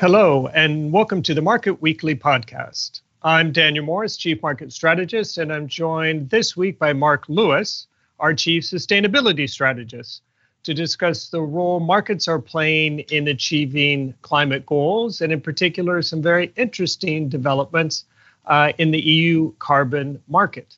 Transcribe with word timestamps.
Hello, 0.00 0.46
and 0.54 0.92
welcome 0.92 1.22
to 1.22 1.34
the 1.34 1.42
Market 1.42 1.82
Weekly 1.82 2.14
podcast. 2.14 3.00
I'm 3.24 3.50
Daniel 3.50 3.84
Morris, 3.84 4.16
Chief 4.16 4.40
Market 4.40 4.72
Strategist, 4.72 5.38
and 5.38 5.52
I'm 5.52 5.66
joined 5.66 6.30
this 6.30 6.56
week 6.56 6.78
by 6.78 6.92
Mark 6.92 7.24
Lewis, 7.28 7.88
our 8.20 8.32
Chief 8.32 8.62
Sustainability 8.62 9.50
Strategist, 9.50 10.22
to 10.62 10.72
discuss 10.72 11.30
the 11.30 11.40
role 11.40 11.80
markets 11.80 12.28
are 12.28 12.38
playing 12.38 13.00
in 13.10 13.26
achieving 13.26 14.14
climate 14.22 14.64
goals, 14.66 15.20
and 15.20 15.32
in 15.32 15.40
particular, 15.40 16.00
some 16.00 16.22
very 16.22 16.52
interesting 16.54 17.28
developments 17.28 18.04
uh, 18.46 18.72
in 18.78 18.92
the 18.92 19.00
EU 19.00 19.52
carbon 19.58 20.22
market. 20.28 20.76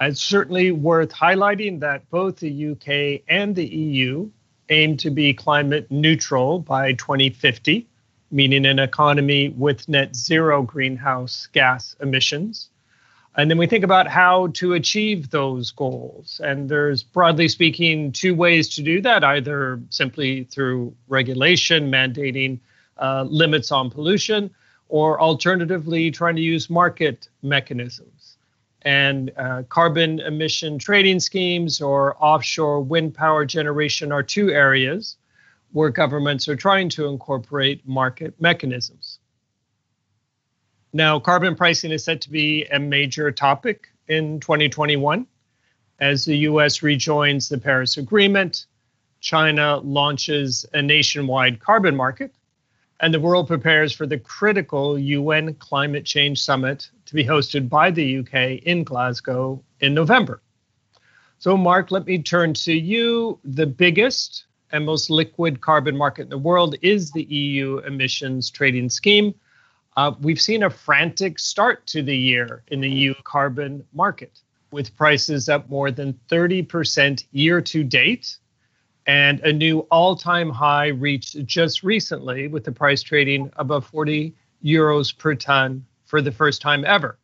It's 0.00 0.20
certainly 0.20 0.72
worth 0.72 1.12
highlighting 1.12 1.78
that 1.80 2.10
both 2.10 2.40
the 2.40 2.70
UK 2.72 3.22
and 3.28 3.54
the 3.54 3.66
EU 3.66 4.28
aim 4.70 4.96
to 4.96 5.10
be 5.10 5.32
climate 5.32 5.88
neutral 5.88 6.58
by 6.58 6.94
2050 6.94 7.86
meaning 8.34 8.66
an 8.66 8.80
economy 8.80 9.50
with 9.50 9.88
net 9.88 10.16
zero 10.16 10.60
greenhouse 10.60 11.46
gas 11.52 11.94
emissions. 12.00 12.68
And 13.36 13.48
then 13.48 13.58
we 13.58 13.68
think 13.68 13.84
about 13.84 14.08
how 14.08 14.48
to 14.54 14.72
achieve 14.72 15.30
those 15.30 15.70
goals. 15.70 16.40
And 16.42 16.68
there's, 16.68 17.04
broadly 17.04 17.46
speaking, 17.46 18.10
two 18.10 18.34
ways 18.34 18.68
to 18.74 18.82
do 18.82 19.00
that 19.02 19.22
either 19.22 19.80
simply 19.90 20.44
through 20.44 20.94
regulation, 21.06 21.90
mandating 21.92 22.58
uh, 22.98 23.24
limits 23.28 23.70
on 23.70 23.88
pollution, 23.88 24.50
or 24.88 25.20
alternatively, 25.20 26.10
trying 26.10 26.36
to 26.36 26.42
use 26.42 26.68
market 26.68 27.28
mechanisms. 27.42 28.36
And 28.82 29.32
uh, 29.36 29.62
carbon 29.68 30.18
emission 30.20 30.78
trading 30.78 31.20
schemes 31.20 31.80
or 31.80 32.16
offshore 32.18 32.80
wind 32.80 33.14
power 33.14 33.44
generation 33.44 34.10
are 34.10 34.22
two 34.24 34.50
areas 34.50 35.16
where 35.74 35.90
governments 35.90 36.48
are 36.48 36.54
trying 36.54 36.88
to 36.88 37.06
incorporate 37.08 37.86
market 37.86 38.32
mechanisms. 38.40 39.18
Now, 40.92 41.18
carbon 41.18 41.56
pricing 41.56 41.90
is 41.90 42.04
set 42.04 42.20
to 42.22 42.30
be 42.30 42.64
a 42.66 42.78
major 42.78 43.32
topic 43.32 43.88
in 44.06 44.38
2021 44.38 45.26
as 45.98 46.24
the 46.24 46.36
US 46.48 46.82
rejoins 46.82 47.48
the 47.48 47.58
Paris 47.58 47.96
Agreement, 47.96 48.66
China 49.20 49.78
launches 49.78 50.64
a 50.72 50.80
nationwide 50.80 51.58
carbon 51.58 51.96
market, 51.96 52.32
and 53.00 53.12
the 53.12 53.18
world 53.18 53.48
prepares 53.48 53.92
for 53.92 54.06
the 54.06 54.18
critical 54.18 54.96
UN 54.96 55.54
Climate 55.54 56.04
Change 56.04 56.40
Summit 56.40 56.88
to 57.06 57.14
be 57.14 57.24
hosted 57.24 57.68
by 57.68 57.90
the 57.90 58.18
UK 58.18 58.62
in 58.62 58.84
Glasgow 58.84 59.60
in 59.80 59.92
November. 59.92 60.40
So, 61.38 61.56
Mark, 61.56 61.90
let 61.90 62.06
me 62.06 62.22
turn 62.22 62.54
to 62.54 62.72
you. 62.72 63.40
The 63.42 63.66
biggest 63.66 64.44
and 64.74 64.84
most 64.84 65.08
liquid 65.08 65.60
carbon 65.60 65.96
market 65.96 66.22
in 66.22 66.28
the 66.28 66.36
world 66.36 66.74
is 66.82 67.12
the 67.12 67.22
EU 67.22 67.78
emissions 67.86 68.50
trading 68.50 68.90
scheme. 68.90 69.32
Uh, 69.96 70.12
we've 70.20 70.40
seen 70.40 70.64
a 70.64 70.68
frantic 70.68 71.38
start 71.38 71.86
to 71.86 72.02
the 72.02 72.16
year 72.16 72.64
in 72.68 72.80
the 72.80 72.90
EU 72.90 73.14
carbon 73.22 73.84
market, 73.94 74.40
with 74.72 74.96
prices 74.96 75.48
up 75.48 75.70
more 75.70 75.92
than 75.92 76.18
30% 76.28 77.24
year 77.30 77.60
to 77.60 77.84
date, 77.84 78.36
and 79.06 79.38
a 79.40 79.52
new 79.52 79.78
all 79.92 80.16
time 80.16 80.50
high 80.50 80.88
reached 80.88 81.46
just 81.46 81.84
recently, 81.84 82.48
with 82.48 82.64
the 82.64 82.72
price 82.72 83.00
trading 83.00 83.52
above 83.54 83.86
40 83.86 84.34
euros 84.64 85.16
per 85.16 85.36
ton 85.36 85.86
for 86.04 86.20
the 86.20 86.32
first 86.32 86.60
time 86.60 86.84
ever. 86.84 87.16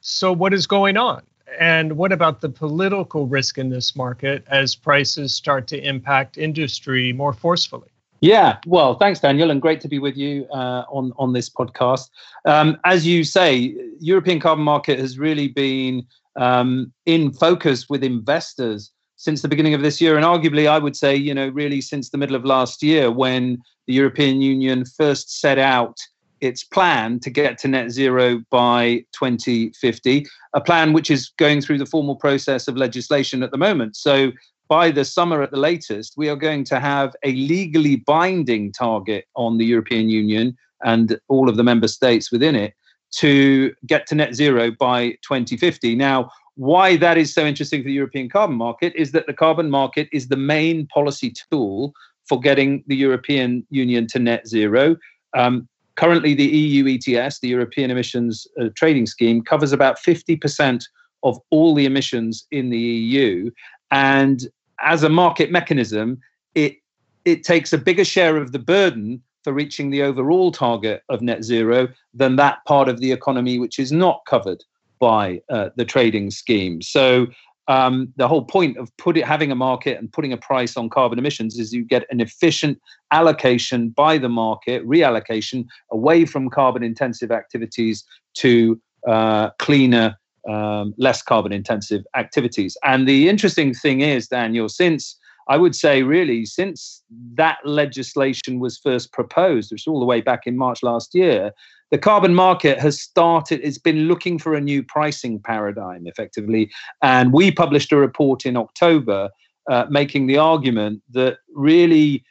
So, 0.00 0.32
what 0.32 0.54
is 0.54 0.68
going 0.68 0.96
on? 0.96 1.22
And 1.58 1.96
what 1.96 2.12
about 2.12 2.40
the 2.40 2.48
political 2.48 3.26
risk 3.26 3.58
in 3.58 3.68
this 3.68 3.94
market 3.96 4.44
as 4.48 4.74
prices 4.74 5.34
start 5.34 5.66
to 5.68 5.82
impact 5.82 6.38
industry 6.38 7.12
more 7.12 7.32
forcefully? 7.32 7.88
Yeah, 8.22 8.58
well, 8.66 8.94
thanks, 8.94 9.18
Daniel, 9.18 9.50
and 9.50 9.60
great 9.60 9.80
to 9.80 9.88
be 9.88 9.98
with 9.98 10.16
you 10.16 10.46
uh, 10.52 10.84
on 10.88 11.12
on 11.18 11.32
this 11.32 11.50
podcast. 11.50 12.08
Um, 12.44 12.78
as 12.84 13.04
you 13.04 13.24
say, 13.24 13.74
European 13.98 14.38
carbon 14.38 14.64
market 14.64 15.00
has 15.00 15.18
really 15.18 15.48
been 15.48 16.06
um, 16.36 16.92
in 17.04 17.32
focus 17.32 17.88
with 17.90 18.04
investors 18.04 18.92
since 19.16 19.42
the 19.42 19.48
beginning 19.48 19.74
of 19.74 19.82
this 19.82 20.00
year, 20.00 20.16
and 20.16 20.24
arguably, 20.24 20.68
I 20.68 20.78
would 20.78 20.94
say, 20.94 21.16
you 21.16 21.34
know, 21.34 21.48
really 21.48 21.80
since 21.80 22.10
the 22.10 22.18
middle 22.18 22.36
of 22.36 22.44
last 22.44 22.80
year, 22.80 23.10
when 23.10 23.60
the 23.88 23.94
European 23.94 24.40
Union 24.40 24.84
first 24.84 25.40
set 25.40 25.58
out 25.58 25.96
its 26.42 26.64
plan 26.64 27.20
to 27.20 27.30
get 27.30 27.56
to 27.56 27.68
net 27.68 27.90
zero 27.90 28.42
by 28.50 29.04
2050, 29.12 30.26
a 30.52 30.60
plan 30.60 30.92
which 30.92 31.10
is 31.10 31.30
going 31.38 31.60
through 31.62 31.78
the 31.78 31.86
formal 31.86 32.16
process 32.16 32.68
of 32.68 32.76
legislation 32.76 33.42
at 33.42 33.52
the 33.52 33.56
moment. 33.56 33.96
So, 33.96 34.32
by 34.68 34.90
the 34.90 35.04
summer 35.04 35.42
at 35.42 35.50
the 35.50 35.58
latest, 35.58 36.14
we 36.16 36.28
are 36.28 36.36
going 36.36 36.64
to 36.64 36.80
have 36.80 37.14
a 37.24 37.32
legally 37.32 37.96
binding 37.96 38.72
target 38.72 39.26
on 39.36 39.58
the 39.58 39.66
European 39.66 40.08
Union 40.08 40.56
and 40.82 41.18
all 41.28 41.48
of 41.48 41.56
the 41.56 41.62
member 41.62 41.88
states 41.88 42.32
within 42.32 42.56
it 42.56 42.72
to 43.12 43.74
get 43.86 44.06
to 44.06 44.14
net 44.14 44.34
zero 44.34 44.70
by 44.70 45.10
2050. 45.28 45.94
Now, 45.94 46.30
why 46.56 46.96
that 46.96 47.18
is 47.18 47.34
so 47.34 47.44
interesting 47.44 47.82
for 47.82 47.88
the 47.88 47.92
European 47.92 48.30
carbon 48.30 48.56
market 48.56 48.94
is 48.96 49.12
that 49.12 49.26
the 49.26 49.34
carbon 49.34 49.70
market 49.70 50.08
is 50.10 50.28
the 50.28 50.36
main 50.36 50.86
policy 50.86 51.32
tool 51.50 51.92
for 52.26 52.40
getting 52.40 52.82
the 52.86 52.96
European 52.96 53.66
Union 53.70 54.06
to 54.08 54.18
net 54.18 54.46
zero. 54.48 54.96
Um, 55.36 55.68
Currently, 55.96 56.34
the 56.34 56.44
EU 56.44 56.86
ETS, 56.86 57.40
the 57.40 57.48
European 57.48 57.90
Emissions 57.90 58.46
uh, 58.60 58.68
Trading 58.74 59.06
Scheme, 59.06 59.42
covers 59.42 59.72
about 59.72 59.98
50% 59.98 60.84
of 61.22 61.38
all 61.50 61.74
the 61.74 61.86
emissions 61.86 62.46
in 62.50 62.70
the 62.70 62.78
EU. 62.78 63.50
And 63.90 64.46
as 64.80 65.02
a 65.02 65.08
market 65.08 65.50
mechanism, 65.50 66.20
it, 66.54 66.76
it 67.24 67.44
takes 67.44 67.72
a 67.72 67.78
bigger 67.78 68.04
share 68.04 68.36
of 68.36 68.52
the 68.52 68.58
burden 68.58 69.22
for 69.44 69.52
reaching 69.52 69.90
the 69.90 70.02
overall 70.02 70.52
target 70.52 71.02
of 71.08 71.20
net 71.20 71.44
zero 71.44 71.88
than 72.14 72.36
that 72.36 72.64
part 72.66 72.88
of 72.88 73.00
the 73.00 73.12
economy 73.12 73.58
which 73.58 73.78
is 73.78 73.92
not 73.92 74.22
covered 74.26 74.62
by 74.98 75.40
uh, 75.50 75.70
the 75.76 75.84
trading 75.84 76.30
scheme. 76.30 76.80
So 76.80 77.26
um, 77.72 78.12
the 78.16 78.28
whole 78.28 78.44
point 78.44 78.76
of 78.76 78.90
having 79.24 79.50
a 79.50 79.54
market 79.54 79.98
and 79.98 80.12
putting 80.12 80.32
a 80.32 80.36
price 80.36 80.76
on 80.76 80.90
carbon 80.90 81.18
emissions 81.18 81.58
is 81.58 81.72
you 81.72 81.84
get 81.84 82.04
an 82.10 82.20
efficient 82.20 82.78
allocation 83.10 83.88
by 83.88 84.18
the 84.18 84.28
market, 84.28 84.86
reallocation 84.86 85.64
away 85.90 86.26
from 86.26 86.50
carbon 86.50 86.82
intensive 86.82 87.30
activities 87.30 88.04
to 88.34 88.80
uh, 89.08 89.50
cleaner, 89.58 90.16
um, 90.48 90.94
less 90.98 91.22
carbon 91.22 91.52
intensive 91.52 92.02
activities. 92.14 92.76
And 92.84 93.08
the 93.08 93.28
interesting 93.28 93.72
thing 93.72 94.02
is, 94.02 94.28
Daniel, 94.28 94.68
since 94.68 95.16
I 95.48 95.56
would 95.56 95.74
say, 95.74 96.02
really, 96.02 96.44
since 96.44 97.02
that 97.34 97.58
legislation 97.64 98.60
was 98.60 98.78
first 98.78 99.12
proposed, 99.12 99.70
which 99.70 99.82
is 99.82 99.86
all 99.86 100.00
the 100.00 100.06
way 100.06 100.20
back 100.20 100.46
in 100.46 100.56
March 100.56 100.82
last 100.82 101.14
year, 101.14 101.52
the 101.90 101.98
carbon 101.98 102.34
market 102.34 102.78
has 102.78 103.00
started, 103.00 103.60
it's 103.62 103.78
been 103.78 104.08
looking 104.08 104.38
for 104.38 104.54
a 104.54 104.60
new 104.60 104.82
pricing 104.82 105.40
paradigm 105.40 106.06
effectively. 106.06 106.70
And 107.02 107.32
we 107.32 107.50
published 107.50 107.92
a 107.92 107.96
report 107.96 108.46
in 108.46 108.56
October 108.56 109.28
uh, 109.70 109.86
making 109.90 110.26
the 110.26 110.38
argument 110.38 111.02
that 111.12 111.38
really 111.54 112.24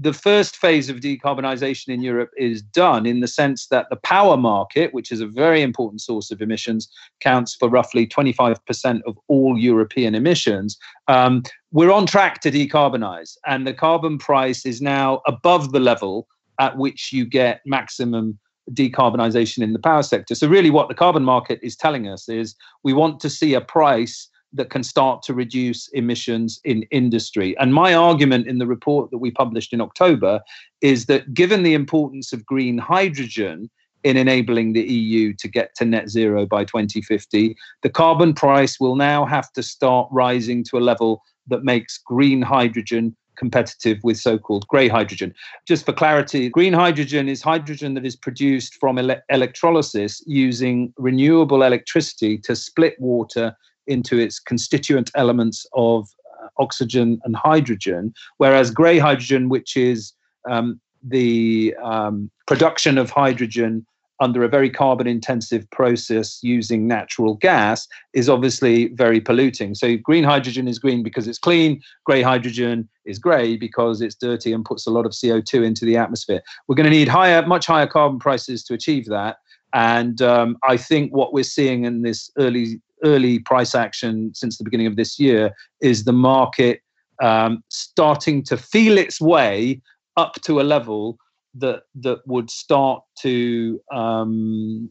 the 0.00 0.14
first 0.14 0.56
phase 0.56 0.88
of 0.88 1.00
decarbonisation 1.00 1.88
in 1.88 2.00
Europe 2.00 2.30
is 2.38 2.62
done 2.62 3.04
in 3.04 3.20
the 3.20 3.28
sense 3.28 3.66
that 3.66 3.86
the 3.90 3.96
power 3.96 4.36
market, 4.36 4.94
which 4.94 5.12
is 5.12 5.20
a 5.20 5.26
very 5.26 5.60
important 5.60 6.00
source 6.00 6.30
of 6.30 6.40
emissions, 6.40 6.90
counts 7.20 7.54
for 7.54 7.68
roughly 7.68 8.06
25% 8.06 9.02
of 9.06 9.18
all 9.28 9.58
European 9.58 10.14
emissions. 10.14 10.78
Um, 11.06 11.42
we're 11.70 11.92
on 11.92 12.06
track 12.06 12.40
to 12.40 12.50
decarbonise, 12.50 13.36
and 13.46 13.66
the 13.66 13.74
carbon 13.74 14.16
price 14.16 14.64
is 14.64 14.80
now 14.80 15.20
above 15.26 15.72
the 15.72 15.80
level 15.80 16.26
at 16.58 16.78
which 16.78 17.12
you 17.12 17.26
get 17.26 17.60
maximum 17.66 18.38
decarbonisation 18.72 19.62
in 19.62 19.74
the 19.74 19.78
power 19.78 20.02
sector. 20.02 20.34
So, 20.34 20.48
really, 20.48 20.70
what 20.70 20.88
the 20.88 20.94
carbon 20.94 21.24
market 21.24 21.60
is 21.62 21.76
telling 21.76 22.08
us 22.08 22.26
is 22.26 22.54
we 22.84 22.94
want 22.94 23.20
to 23.20 23.28
see 23.28 23.52
a 23.52 23.60
price 23.60 24.29
that 24.52 24.70
can 24.70 24.82
start 24.82 25.22
to 25.22 25.34
reduce 25.34 25.88
emissions 25.88 26.60
in 26.64 26.82
industry. 26.90 27.56
And 27.58 27.72
my 27.72 27.94
argument 27.94 28.46
in 28.46 28.58
the 28.58 28.66
report 28.66 29.10
that 29.10 29.18
we 29.18 29.30
published 29.30 29.72
in 29.72 29.80
October 29.80 30.40
is 30.80 31.06
that 31.06 31.32
given 31.34 31.62
the 31.62 31.74
importance 31.74 32.32
of 32.32 32.44
green 32.46 32.78
hydrogen 32.78 33.70
in 34.02 34.16
enabling 34.16 34.72
the 34.72 34.82
EU 34.82 35.34
to 35.34 35.48
get 35.48 35.74
to 35.76 35.84
net 35.84 36.08
zero 36.08 36.46
by 36.46 36.64
2050, 36.64 37.54
the 37.82 37.90
carbon 37.90 38.32
price 38.32 38.80
will 38.80 38.96
now 38.96 39.24
have 39.26 39.52
to 39.52 39.62
start 39.62 40.08
rising 40.10 40.64
to 40.64 40.78
a 40.78 40.80
level 40.80 41.22
that 41.48 41.64
makes 41.64 41.98
green 41.98 42.40
hydrogen 42.40 43.14
competitive 43.36 43.98
with 44.02 44.18
so 44.18 44.36
called 44.38 44.66
grey 44.68 44.86
hydrogen. 44.86 45.34
Just 45.66 45.86
for 45.86 45.92
clarity, 45.92 46.48
green 46.50 46.74
hydrogen 46.74 47.28
is 47.28 47.40
hydrogen 47.40 47.94
that 47.94 48.04
is 48.04 48.14
produced 48.14 48.74
from 48.74 48.98
ele- 48.98 49.22
electrolysis 49.30 50.22
using 50.26 50.92
renewable 50.98 51.62
electricity 51.62 52.36
to 52.38 52.54
split 52.54 52.96
water 52.98 53.56
into 53.86 54.18
its 54.18 54.38
constituent 54.38 55.10
elements 55.14 55.66
of 55.74 56.08
uh, 56.42 56.48
oxygen 56.58 57.20
and 57.24 57.36
hydrogen, 57.36 58.12
whereas 58.38 58.70
grey 58.70 58.98
hydrogen, 58.98 59.48
which 59.48 59.76
is 59.76 60.12
um, 60.48 60.80
the 61.02 61.74
um, 61.82 62.30
production 62.46 62.98
of 62.98 63.10
hydrogen 63.10 63.86
under 64.20 64.44
a 64.44 64.48
very 64.48 64.68
carbon 64.68 65.06
intensive 65.06 65.68
process 65.70 66.38
using 66.42 66.86
natural 66.86 67.34
gas 67.36 67.88
is 68.12 68.28
obviously 68.28 68.88
very 68.88 69.18
polluting. 69.20 69.74
So, 69.74 69.96
green 69.96 70.24
hydrogen 70.24 70.68
is 70.68 70.78
green 70.78 71.02
because 71.02 71.26
it's 71.26 71.38
clean, 71.38 71.80
grey 72.04 72.20
hydrogen 72.22 72.88
is 73.06 73.18
grey 73.18 73.56
because 73.56 74.02
it's 74.02 74.14
dirty 74.14 74.52
and 74.52 74.64
puts 74.64 74.86
a 74.86 74.90
lot 74.90 75.06
of 75.06 75.12
CO2 75.12 75.64
into 75.64 75.84
the 75.84 75.96
atmosphere. 75.96 76.42
We're 76.68 76.76
going 76.76 76.84
to 76.84 76.90
need 76.90 77.08
higher, 77.08 77.44
much 77.46 77.66
higher 77.66 77.86
carbon 77.86 78.18
prices 78.18 78.62
to 78.64 78.74
achieve 78.74 79.06
that. 79.06 79.38
And 79.72 80.20
um, 80.20 80.58
I 80.64 80.76
think 80.76 81.14
what 81.14 81.32
we're 81.32 81.44
seeing 81.44 81.84
in 81.84 82.02
this 82.02 82.30
early 82.38 82.80
early 83.04 83.38
price 83.38 83.74
action 83.74 84.32
since 84.34 84.58
the 84.58 84.64
beginning 84.64 84.86
of 84.86 84.96
this 84.96 85.18
year 85.18 85.52
is 85.80 86.04
the 86.04 86.12
market 86.12 86.80
um, 87.22 87.62
starting 87.68 88.42
to 88.44 88.56
feel 88.56 88.98
its 88.98 89.20
way 89.20 89.80
up 90.16 90.34
to 90.42 90.60
a 90.60 90.62
level 90.62 91.18
that 91.54 91.82
that 91.94 92.20
would 92.26 92.50
start 92.50 93.02
to 93.18 93.80
um, 93.92 94.90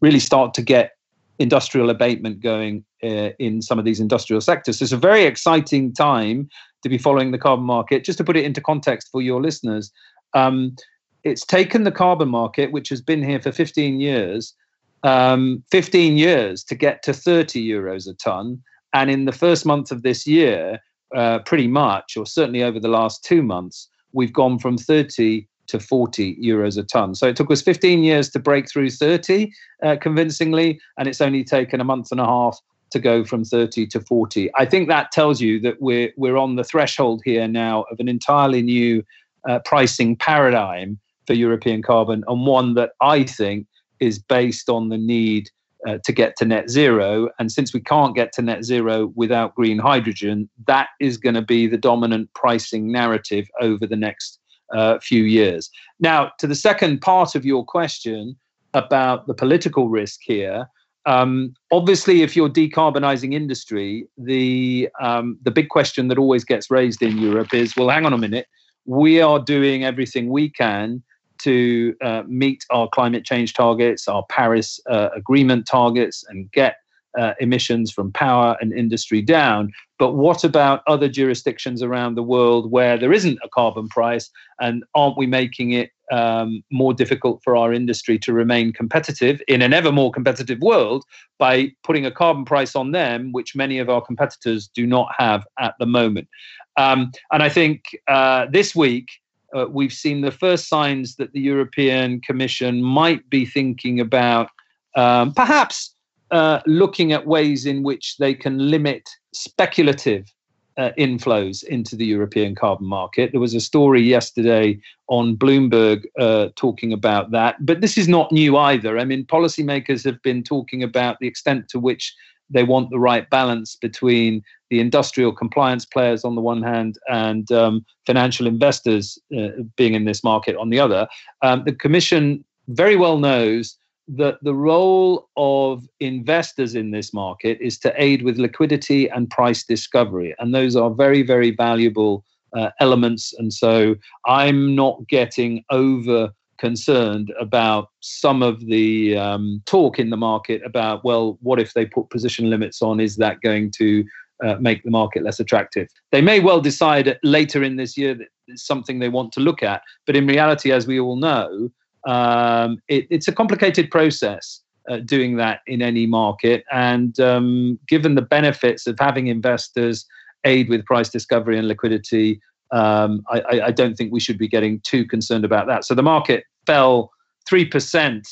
really 0.00 0.18
start 0.18 0.54
to 0.54 0.62
get 0.62 0.92
industrial 1.38 1.88
abatement 1.88 2.40
going 2.40 2.84
uh, 3.02 3.30
in 3.38 3.62
some 3.62 3.78
of 3.78 3.84
these 3.84 4.00
industrial 4.00 4.40
sectors. 4.40 4.78
So 4.78 4.82
it's 4.82 4.92
a 4.92 4.96
very 4.96 5.24
exciting 5.24 5.92
time 5.94 6.48
to 6.82 6.88
be 6.88 6.98
following 6.98 7.30
the 7.30 7.38
carbon 7.38 7.64
market. 7.64 8.04
Just 8.04 8.18
to 8.18 8.24
put 8.24 8.36
it 8.36 8.44
into 8.44 8.60
context 8.60 9.08
for 9.10 9.22
your 9.22 9.40
listeners, 9.40 9.90
um, 10.34 10.76
it's 11.24 11.44
taken 11.44 11.84
the 11.84 11.92
carbon 11.92 12.28
market, 12.28 12.72
which 12.72 12.88
has 12.90 13.00
been 13.00 13.22
here 13.22 13.40
for 13.40 13.52
15 13.52 14.00
years, 14.00 14.54
um, 15.02 15.62
15 15.70 16.16
years 16.16 16.64
to 16.64 16.74
get 16.74 17.02
to 17.02 17.12
30 17.12 17.66
euros 17.66 18.08
a 18.08 18.14
ton. 18.14 18.62
And 18.92 19.10
in 19.10 19.24
the 19.24 19.32
first 19.32 19.64
month 19.64 19.90
of 19.90 20.02
this 20.02 20.26
year, 20.26 20.80
uh, 21.14 21.40
pretty 21.40 21.66
much, 21.66 22.16
or 22.16 22.26
certainly 22.26 22.62
over 22.62 22.78
the 22.78 22.88
last 22.88 23.24
two 23.24 23.42
months, 23.42 23.88
we've 24.12 24.32
gone 24.32 24.58
from 24.58 24.76
30 24.76 25.46
to 25.68 25.78
40 25.78 26.36
euros 26.42 26.76
a 26.76 26.82
ton. 26.82 27.14
So 27.14 27.28
it 27.28 27.36
took 27.36 27.50
us 27.50 27.62
15 27.62 28.02
years 28.02 28.28
to 28.30 28.38
break 28.38 28.68
through 28.68 28.90
30 28.90 29.52
uh, 29.82 29.96
convincingly, 30.00 30.80
and 30.98 31.08
it's 31.08 31.20
only 31.20 31.44
taken 31.44 31.80
a 31.80 31.84
month 31.84 32.10
and 32.10 32.20
a 32.20 32.26
half 32.26 32.58
to 32.90 32.98
go 32.98 33.24
from 33.24 33.44
30 33.44 33.86
to 33.86 34.00
40. 34.00 34.50
I 34.56 34.64
think 34.64 34.88
that 34.88 35.12
tells 35.12 35.40
you 35.40 35.60
that 35.60 35.80
we're 35.80 36.12
we're 36.16 36.36
on 36.36 36.56
the 36.56 36.64
threshold 36.64 37.22
here 37.24 37.46
now 37.46 37.84
of 37.90 38.00
an 38.00 38.08
entirely 38.08 38.62
new 38.62 39.04
uh, 39.48 39.60
pricing 39.64 40.16
paradigm 40.16 40.98
for 41.26 41.34
European 41.34 41.82
carbon, 41.82 42.24
and 42.26 42.46
one 42.46 42.74
that 42.74 42.90
I 43.00 43.22
think 43.22 43.66
is 44.00 44.18
based 44.18 44.68
on 44.68 44.88
the 44.88 44.98
need 44.98 45.50
uh, 45.86 45.98
to 46.04 46.12
get 46.12 46.36
to 46.36 46.44
net 46.44 46.68
zero. 46.68 47.28
And 47.38 47.50
since 47.50 47.72
we 47.72 47.80
can't 47.80 48.14
get 48.14 48.32
to 48.32 48.42
net 48.42 48.64
zero 48.64 49.12
without 49.14 49.54
green 49.54 49.78
hydrogen, 49.78 50.48
that 50.66 50.88
is 51.00 51.16
going 51.16 51.34
to 51.34 51.42
be 51.42 51.66
the 51.66 51.78
dominant 51.78 52.32
pricing 52.34 52.92
narrative 52.92 53.48
over 53.60 53.86
the 53.86 53.96
next 53.96 54.38
uh, 54.74 54.98
few 55.00 55.24
years. 55.24 55.70
Now, 55.98 56.32
to 56.38 56.46
the 56.46 56.54
second 56.54 57.00
part 57.00 57.34
of 57.34 57.44
your 57.44 57.64
question 57.64 58.36
about 58.74 59.26
the 59.26 59.34
political 59.34 59.88
risk 59.88 60.20
here. 60.22 60.66
Um, 61.06 61.54
obviously, 61.72 62.22
if 62.22 62.36
you're 62.36 62.50
decarbonizing 62.50 63.32
industry, 63.32 64.06
the 64.18 64.88
um, 65.00 65.38
the 65.42 65.50
big 65.50 65.70
question 65.70 66.08
that 66.08 66.18
always 66.18 66.44
gets 66.44 66.70
raised 66.70 67.02
in 67.02 67.18
Europe 67.18 67.54
is, 67.54 67.74
well, 67.76 67.88
hang 67.88 68.04
on 68.06 68.12
a 68.12 68.18
minute, 68.18 68.46
we 68.84 69.20
are 69.20 69.38
doing 69.38 69.84
everything 69.84 70.28
we 70.28 70.50
can 70.50 71.02
to 71.42 71.94
uh, 72.02 72.22
meet 72.26 72.64
our 72.70 72.88
climate 72.88 73.24
change 73.24 73.54
targets, 73.54 74.08
our 74.08 74.24
Paris 74.28 74.80
uh, 74.88 75.08
Agreement 75.14 75.66
targets, 75.66 76.24
and 76.28 76.50
get 76.52 76.76
uh, 77.18 77.34
emissions 77.40 77.90
from 77.90 78.12
power 78.12 78.56
and 78.60 78.72
industry 78.72 79.20
down. 79.20 79.72
But 79.98 80.14
what 80.14 80.44
about 80.44 80.82
other 80.86 81.08
jurisdictions 81.08 81.82
around 81.82 82.14
the 82.14 82.22
world 82.22 82.70
where 82.70 82.96
there 82.96 83.12
isn't 83.12 83.38
a 83.42 83.48
carbon 83.48 83.88
price? 83.88 84.30
And 84.60 84.84
aren't 84.94 85.18
we 85.18 85.26
making 85.26 85.72
it 85.72 85.90
um, 86.12 86.62
more 86.70 86.94
difficult 86.94 87.40
for 87.42 87.56
our 87.56 87.72
industry 87.72 88.18
to 88.20 88.32
remain 88.32 88.72
competitive 88.72 89.40
in 89.48 89.62
an 89.62 89.72
ever 89.72 89.92
more 89.92 90.10
competitive 90.10 90.60
world 90.60 91.04
by 91.38 91.72
putting 91.84 92.06
a 92.06 92.10
carbon 92.10 92.44
price 92.44 92.74
on 92.74 92.92
them, 92.92 93.32
which 93.32 93.54
many 93.54 93.78
of 93.78 93.88
our 93.88 94.00
competitors 94.00 94.68
do 94.74 94.86
not 94.86 95.08
have 95.16 95.46
at 95.58 95.74
the 95.78 95.86
moment? 95.86 96.28
Um, 96.76 97.10
and 97.32 97.42
I 97.42 97.48
think 97.48 97.82
uh, 98.08 98.46
this 98.50 98.74
week, 98.74 99.08
uh, 99.56 99.66
we've 99.68 99.92
seen 99.92 100.20
the 100.20 100.30
first 100.30 100.68
signs 100.68 101.16
that 101.16 101.32
the 101.32 101.40
European 101.40 102.20
Commission 102.20 102.82
might 102.82 103.28
be 103.30 103.44
thinking 103.44 104.00
about 104.00 104.48
um, 104.96 105.32
perhaps 105.32 105.94
uh, 106.30 106.60
looking 106.66 107.12
at 107.12 107.26
ways 107.26 107.66
in 107.66 107.82
which 107.82 108.16
they 108.18 108.34
can 108.34 108.70
limit 108.70 109.08
speculative 109.32 110.32
uh, 110.76 110.90
inflows 110.96 111.62
into 111.64 111.96
the 111.96 112.06
European 112.06 112.54
carbon 112.54 112.86
market. 112.86 113.32
There 113.32 113.40
was 113.40 113.54
a 113.54 113.60
story 113.60 114.02
yesterday 114.02 114.80
on 115.08 115.36
Bloomberg 115.36 116.04
uh, 116.18 116.48
talking 116.56 116.92
about 116.92 117.32
that, 117.32 117.56
but 117.66 117.80
this 117.80 117.98
is 117.98 118.08
not 118.08 118.32
new 118.32 118.56
either. 118.56 118.98
I 118.98 119.04
mean, 119.04 119.26
policymakers 119.26 120.04
have 120.04 120.22
been 120.22 120.42
talking 120.42 120.82
about 120.82 121.18
the 121.20 121.26
extent 121.26 121.68
to 121.70 121.78
which 121.78 122.14
they 122.50 122.64
want 122.64 122.90
the 122.90 122.98
right 122.98 123.28
balance 123.30 123.76
between 123.76 124.42
the 124.70 124.80
industrial 124.80 125.32
compliance 125.32 125.84
players 125.84 126.24
on 126.24 126.34
the 126.34 126.40
one 126.40 126.62
hand 126.62 126.98
and 127.08 127.50
um, 127.52 127.84
financial 128.06 128.46
investors 128.46 129.18
uh, 129.36 129.48
being 129.76 129.94
in 129.94 130.04
this 130.04 130.22
market 130.22 130.56
on 130.56 130.70
the 130.70 130.80
other. 130.80 131.08
Um, 131.42 131.64
the 131.64 131.74
Commission 131.74 132.44
very 132.68 132.96
well 132.96 133.18
knows 133.18 133.76
that 134.08 134.38
the 134.42 134.54
role 134.54 135.28
of 135.36 135.86
investors 136.00 136.74
in 136.74 136.90
this 136.90 137.14
market 137.14 137.58
is 137.60 137.78
to 137.78 137.92
aid 138.02 138.22
with 138.22 138.38
liquidity 138.38 139.08
and 139.08 139.30
price 139.30 139.64
discovery. 139.64 140.34
And 140.38 140.54
those 140.54 140.74
are 140.74 140.90
very, 140.90 141.22
very 141.22 141.52
valuable 141.52 142.24
uh, 142.56 142.70
elements. 142.80 143.32
And 143.38 143.52
so 143.52 143.94
I'm 144.26 144.74
not 144.74 145.06
getting 145.08 145.64
over 145.70 146.30
concerned 146.60 147.32
about 147.40 147.88
some 148.00 148.42
of 148.42 148.64
the 148.66 149.16
um, 149.16 149.62
talk 149.66 149.98
in 149.98 150.10
the 150.10 150.16
market 150.16 150.60
about, 150.64 151.02
well, 151.04 151.38
what 151.40 151.58
if 151.58 151.72
they 151.72 151.86
put 151.86 152.10
position 152.10 152.50
limits 152.50 152.82
on? 152.82 153.00
Is 153.00 153.16
that 153.16 153.40
going 153.40 153.72
to 153.78 154.04
uh, 154.44 154.56
make 154.60 154.84
the 154.84 154.90
market 154.90 155.22
less 155.24 155.40
attractive? 155.40 155.88
They 156.12 156.20
may 156.20 156.38
well 156.38 156.60
decide 156.60 157.18
later 157.24 157.64
in 157.64 157.76
this 157.76 157.96
year 157.96 158.14
that 158.14 158.28
it's 158.46 158.66
something 158.66 158.98
they 158.98 159.08
want 159.08 159.32
to 159.32 159.40
look 159.40 159.62
at. 159.62 159.82
But 160.06 160.16
in 160.16 160.26
reality, 160.26 160.70
as 160.70 160.86
we 160.86 161.00
all 161.00 161.16
know, 161.16 161.70
um, 162.06 162.78
it, 162.88 163.06
it's 163.10 163.28
a 163.28 163.32
complicated 163.32 163.90
process. 163.90 164.60
Uh, 164.88 164.96
doing 164.96 165.36
that 165.36 165.60
in 165.66 165.82
any 165.82 166.06
market. 166.06 166.64
And 166.72 167.20
um, 167.20 167.78
given 167.86 168.14
the 168.14 168.22
benefits 168.22 168.86
of 168.88 168.96
having 168.98 169.26
investors 169.28 170.06
aid 170.44 170.68
with 170.70 170.84
price 170.86 171.10
discovery 171.10 171.58
and 171.58 171.68
liquidity, 171.68 172.40
um, 172.72 173.24
I, 173.28 173.60
I, 173.66 173.70
don't 173.72 173.96
think 173.96 174.12
we 174.12 174.20
should 174.20 174.38
be 174.38 174.48
getting 174.48 174.80
too 174.80 175.04
concerned 175.04 175.44
about 175.44 175.66
that. 175.66 175.84
So 175.84 175.94
the 175.94 176.02
market 176.02 176.44
fell 176.66 177.10
3% 177.50 178.22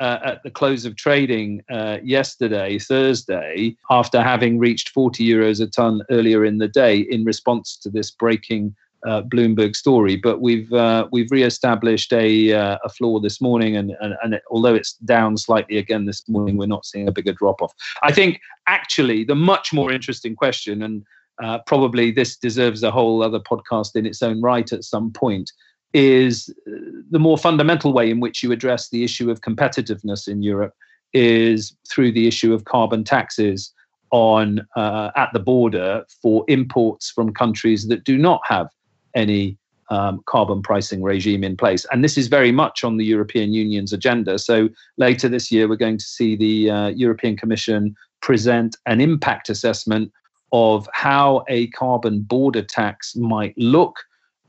uh, 0.00 0.18
at 0.24 0.42
the 0.42 0.50
close 0.50 0.84
of 0.84 0.96
trading 0.96 1.62
uh, 1.70 1.98
yesterday, 2.02 2.78
Thursday, 2.78 3.76
after 3.90 4.22
having 4.22 4.58
reached 4.58 4.88
40 4.90 5.26
euros 5.28 5.60
a 5.60 5.66
ton 5.66 6.02
earlier 6.10 6.44
in 6.44 6.58
the 6.58 6.68
day 6.68 6.98
in 6.98 7.24
response 7.24 7.76
to 7.78 7.90
this 7.90 8.10
breaking 8.10 8.74
uh, 9.06 9.22
Bloomberg 9.22 9.76
story. 9.76 10.16
But 10.16 10.40
we've 10.40 10.72
uh, 10.72 11.08
we've 11.10 11.30
re-established 11.30 12.12
a 12.12 12.52
uh, 12.52 12.78
a 12.84 12.88
floor 12.88 13.20
this 13.20 13.40
morning, 13.40 13.76
and 13.76 13.92
and, 14.00 14.14
and 14.22 14.34
it, 14.34 14.42
although 14.50 14.74
it's 14.74 14.92
down 14.94 15.36
slightly 15.36 15.78
again 15.78 16.06
this 16.06 16.28
morning, 16.28 16.56
we're 16.56 16.66
not 16.66 16.86
seeing 16.86 17.08
a 17.08 17.12
bigger 17.12 17.32
drop 17.32 17.62
off. 17.62 17.74
I 18.02 18.12
think 18.12 18.40
actually 18.66 19.24
the 19.24 19.34
much 19.34 19.72
more 19.72 19.92
interesting 19.92 20.36
question, 20.36 20.82
and 20.82 21.04
uh, 21.42 21.58
probably 21.66 22.10
this 22.10 22.36
deserves 22.36 22.82
a 22.82 22.90
whole 22.90 23.22
other 23.22 23.40
podcast 23.40 23.96
in 23.96 24.06
its 24.06 24.22
own 24.22 24.40
right 24.40 24.72
at 24.72 24.84
some 24.84 25.12
point, 25.12 25.50
is 25.94 26.52
uh, 26.66 26.72
the 27.10 27.18
more 27.18 27.38
fundamental 27.38 27.92
way 27.92 28.10
in 28.10 28.20
which 28.20 28.42
you 28.42 28.52
address 28.52 28.88
the 28.88 29.04
issue 29.04 29.30
of 29.30 29.40
competitiveness 29.40 30.26
in 30.26 30.42
Europe 30.42 30.74
is 31.12 31.76
through 31.90 32.12
the 32.12 32.26
issue 32.26 32.54
of 32.54 32.64
carbon 32.64 33.04
taxes 33.04 33.72
on 34.10 34.60
uh, 34.76 35.10
at 35.16 35.30
the 35.32 35.38
border 35.38 36.04
for 36.20 36.44
imports 36.48 37.10
from 37.10 37.32
countries 37.32 37.88
that 37.88 38.04
do 38.04 38.16
not 38.16 38.40
have 38.44 38.68
any 39.14 39.56
um, 39.90 40.22
carbon 40.26 40.62
pricing 40.62 41.02
regime 41.02 41.44
in 41.44 41.56
place. 41.56 41.84
And 41.92 42.02
this 42.02 42.16
is 42.16 42.28
very 42.28 42.52
much 42.52 42.82
on 42.84 42.96
the 42.96 43.04
European 43.04 43.52
Union's 43.52 43.92
agenda. 43.92 44.38
So 44.38 44.70
later 44.96 45.28
this 45.28 45.52
year, 45.52 45.68
we're 45.68 45.76
going 45.76 45.98
to 45.98 46.04
see 46.04 46.36
the 46.36 46.70
uh, 46.70 46.88
European 46.88 47.36
Commission 47.36 47.94
present 48.22 48.76
an 48.86 49.00
impact 49.00 49.50
assessment 49.50 50.10
of 50.52 50.88
how 50.92 51.44
a 51.48 51.66
carbon 51.68 52.20
border 52.20 52.62
tax 52.62 53.16
might 53.16 53.56
look. 53.56 53.96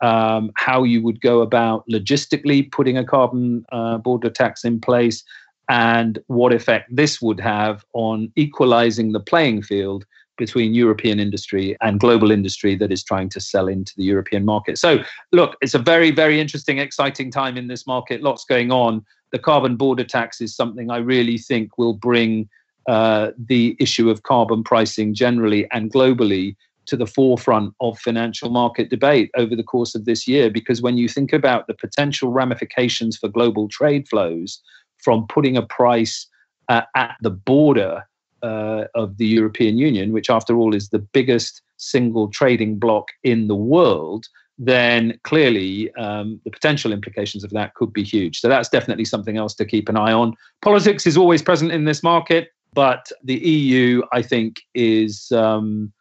Um, 0.02 0.52
how 0.56 0.84
you 0.84 1.02
would 1.02 1.22
go 1.22 1.42
about 1.42 1.86
logistically 1.90 2.70
putting 2.70 2.98
a 2.98 3.06
carbon 3.06 3.64
uh, 3.72 4.00
border 4.00 4.30
tax 4.30 4.66
in 4.66 4.82
place, 4.82 5.24
and 5.70 6.20
what 6.28 6.52
effect 6.52 6.94
this 6.94 7.22
would 7.22 7.40
have 7.40 7.86
on 7.94 8.30
equalizing 8.36 9.14
the 9.14 9.22
playing 9.22 9.62
field 9.62 10.06
between 10.38 10.74
European 10.74 11.20
industry 11.20 11.78
and 11.82 12.00
global 12.00 12.32
industry 12.32 12.76
that 12.76 12.92
is 12.92 13.04
trying 13.04 13.30
to 13.30 13.40
sell 13.40 13.68
into 13.68 13.94
the 13.96 14.04
European 14.04 14.44
market. 14.44 14.78
So, 14.78 15.04
look, 15.32 15.56
it's 15.62 15.74
a 15.74 15.80
very, 15.80 16.12
very 16.12 16.40
interesting, 16.40 16.80
exciting 16.80 17.32
time 17.32 17.56
in 17.56 17.68
this 17.68 17.86
market. 17.86 18.22
Lots 18.22 18.44
going 18.44 18.72
on. 18.72 19.06
The 19.32 19.40
carbon 19.40 19.76
border 19.76 20.04
tax 20.04 20.42
is 20.42 20.56
something 20.56 20.92
I 20.92 20.98
really 20.98 21.38
think 21.38 21.78
will 21.78 21.94
bring 21.94 22.50
uh, 22.88 23.32
the 23.38 23.76
issue 23.80 24.10
of 24.10 24.24
carbon 24.24 24.64
pricing 24.64 25.14
generally 25.14 25.70
and 25.72 25.92
globally 25.92 26.56
to 26.86 26.98
the 26.98 27.08
forefront 27.08 27.74
of 27.80 27.98
financial 28.00 28.50
market 28.50 28.90
debate 28.90 29.32
over 29.38 29.56
the 29.56 29.64
course 29.64 29.96
of 29.96 30.06
this 30.06 30.28
year. 30.28 30.50
Because 30.50 30.82
when 30.82 30.98
you 30.98 31.08
think 31.08 31.32
about 31.32 31.68
the 31.68 31.74
potential 31.74 32.32
ramifications 32.32 33.18
for 33.18 33.30
global 33.30 33.70
trade 33.70 34.08
flows 34.08 34.62
from 34.98 35.26
putting 35.28 35.56
a 35.56 35.62
price 35.62 36.28
uh, 36.70 36.82
at 36.96 37.16
the 37.22 37.30
border 37.30 38.04
uh, 38.42 38.86
of 38.96 39.18
the 39.18 39.26
European 39.26 39.78
Union, 39.78 40.12
which, 40.12 40.30
after 40.30 40.58
all, 40.58 40.76
is 40.76 40.90
the 40.90 41.00
biggest 41.00 41.62
single 41.78 42.28
trading 42.30 42.80
bloc 42.80 43.10
in 43.24 43.48
the 43.48 43.56
world, 43.56 44.26
then 44.58 45.18
clearly 45.24 45.94
um, 45.96 46.40
the 46.44 46.52
potential 46.52 46.92
implications 46.92 47.44
of 47.44 47.50
that 47.52 47.74
could 47.76 47.92
be 47.92 48.04
huge. 48.04 48.40
So 48.40 48.48
that's 48.48 48.70
definitely 48.70 49.06
something 49.06 49.38
else 49.38 49.56
to 49.56 49.66
keep 49.66 49.90
an 49.90 49.98
eye 49.98 50.14
on. 50.14 50.36
Politics 50.62 51.08
is 51.08 51.18
always 51.18 51.42
present 51.42 51.72
in 51.72 51.86
this 51.86 52.04
market, 52.04 52.50
but 52.74 53.12
the 53.24 53.36
EU, 53.36 54.02
I 54.12 54.22
think, 54.22 54.62
is 54.74 55.32
um, 55.32 55.92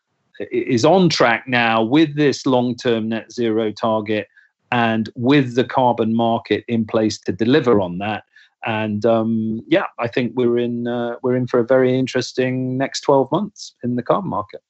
is 0.50 0.84
on 0.84 1.08
track 1.08 1.46
now 1.46 1.82
with 1.82 2.16
this 2.16 2.46
long-term 2.46 3.08
net 3.08 3.30
zero 3.30 3.70
target 3.70 4.26
and 4.70 5.10
with 5.14 5.54
the 5.54 5.64
carbon 5.64 6.14
market 6.14 6.64
in 6.66 6.84
place 6.84 7.18
to 7.20 7.32
deliver 7.32 7.80
on 7.80 7.98
that. 7.98 8.24
And 8.64 9.04
um, 9.04 9.60
yeah, 9.68 9.86
I 9.98 10.08
think 10.08 10.32
we're 10.34 10.58
in 10.58 10.86
uh, 10.86 11.16
we're 11.22 11.36
in 11.36 11.46
for 11.46 11.60
a 11.60 11.64
very 11.64 11.98
interesting 11.98 12.78
next 12.78 13.00
12 13.02 13.30
months 13.32 13.74
in 13.82 13.96
the 13.96 14.02
carbon 14.02 14.30
market. 14.30 14.62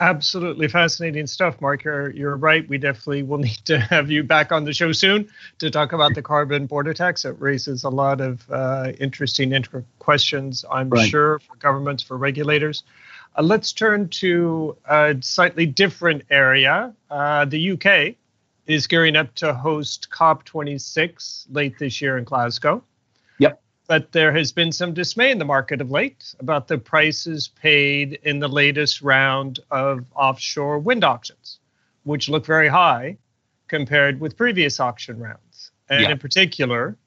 Absolutely 0.00 0.68
fascinating 0.68 1.26
stuff, 1.26 1.60
Mark. 1.60 1.82
You're, 1.82 2.10
you're 2.10 2.36
right. 2.36 2.68
We 2.68 2.78
definitely 2.78 3.24
will 3.24 3.38
need 3.48 3.58
to 3.64 3.80
have 3.80 4.10
you 4.10 4.22
back 4.22 4.52
on 4.52 4.64
the 4.64 4.72
show 4.72 4.92
soon 4.92 5.28
to 5.58 5.70
talk 5.70 5.92
about 5.92 6.14
the 6.14 6.22
carbon 6.22 6.66
border 6.66 6.94
tax. 6.94 7.24
It 7.24 7.34
raises 7.40 7.82
a 7.84 7.88
lot 7.88 8.20
of 8.20 8.48
uh, 8.50 8.92
interesting 9.00 9.52
inter- 9.52 9.84
questions, 9.98 10.64
I'm 10.70 10.88
right. 10.90 11.08
sure, 11.08 11.40
for 11.40 11.56
governments, 11.56 12.02
for 12.02 12.16
regulators. 12.16 12.84
Uh, 13.36 13.42
let's 13.42 13.72
turn 13.72 14.08
to 14.08 14.76
a 14.88 15.16
slightly 15.20 15.66
different 15.66 16.22
area. 16.30 16.94
Uh, 17.10 17.44
the 17.44 17.72
UK 17.72 18.14
is 18.68 18.86
gearing 18.86 19.16
up 19.16 19.34
to 19.34 19.52
host 19.52 20.08
COP26 20.12 21.46
late 21.50 21.76
this 21.78 22.00
year 22.00 22.18
in 22.18 22.24
Glasgow 22.24 22.84
but 23.88 24.12
there 24.12 24.32
has 24.32 24.52
been 24.52 24.70
some 24.70 24.92
dismay 24.92 25.30
in 25.30 25.38
the 25.38 25.44
market 25.46 25.80
of 25.80 25.90
late 25.90 26.34
about 26.38 26.68
the 26.68 26.76
prices 26.76 27.48
paid 27.48 28.20
in 28.22 28.38
the 28.38 28.46
latest 28.46 29.00
round 29.00 29.60
of 29.70 30.04
offshore 30.14 30.78
wind 30.78 31.02
auctions, 31.02 31.58
which 32.04 32.28
look 32.28 32.44
very 32.44 32.68
high 32.68 33.16
compared 33.66 34.20
with 34.20 34.36
previous 34.36 34.78
auction 34.78 35.18
rounds. 35.18 35.72
And 35.88 36.02
yeah. 36.02 36.10
in 36.10 36.18
particular, 36.18 36.98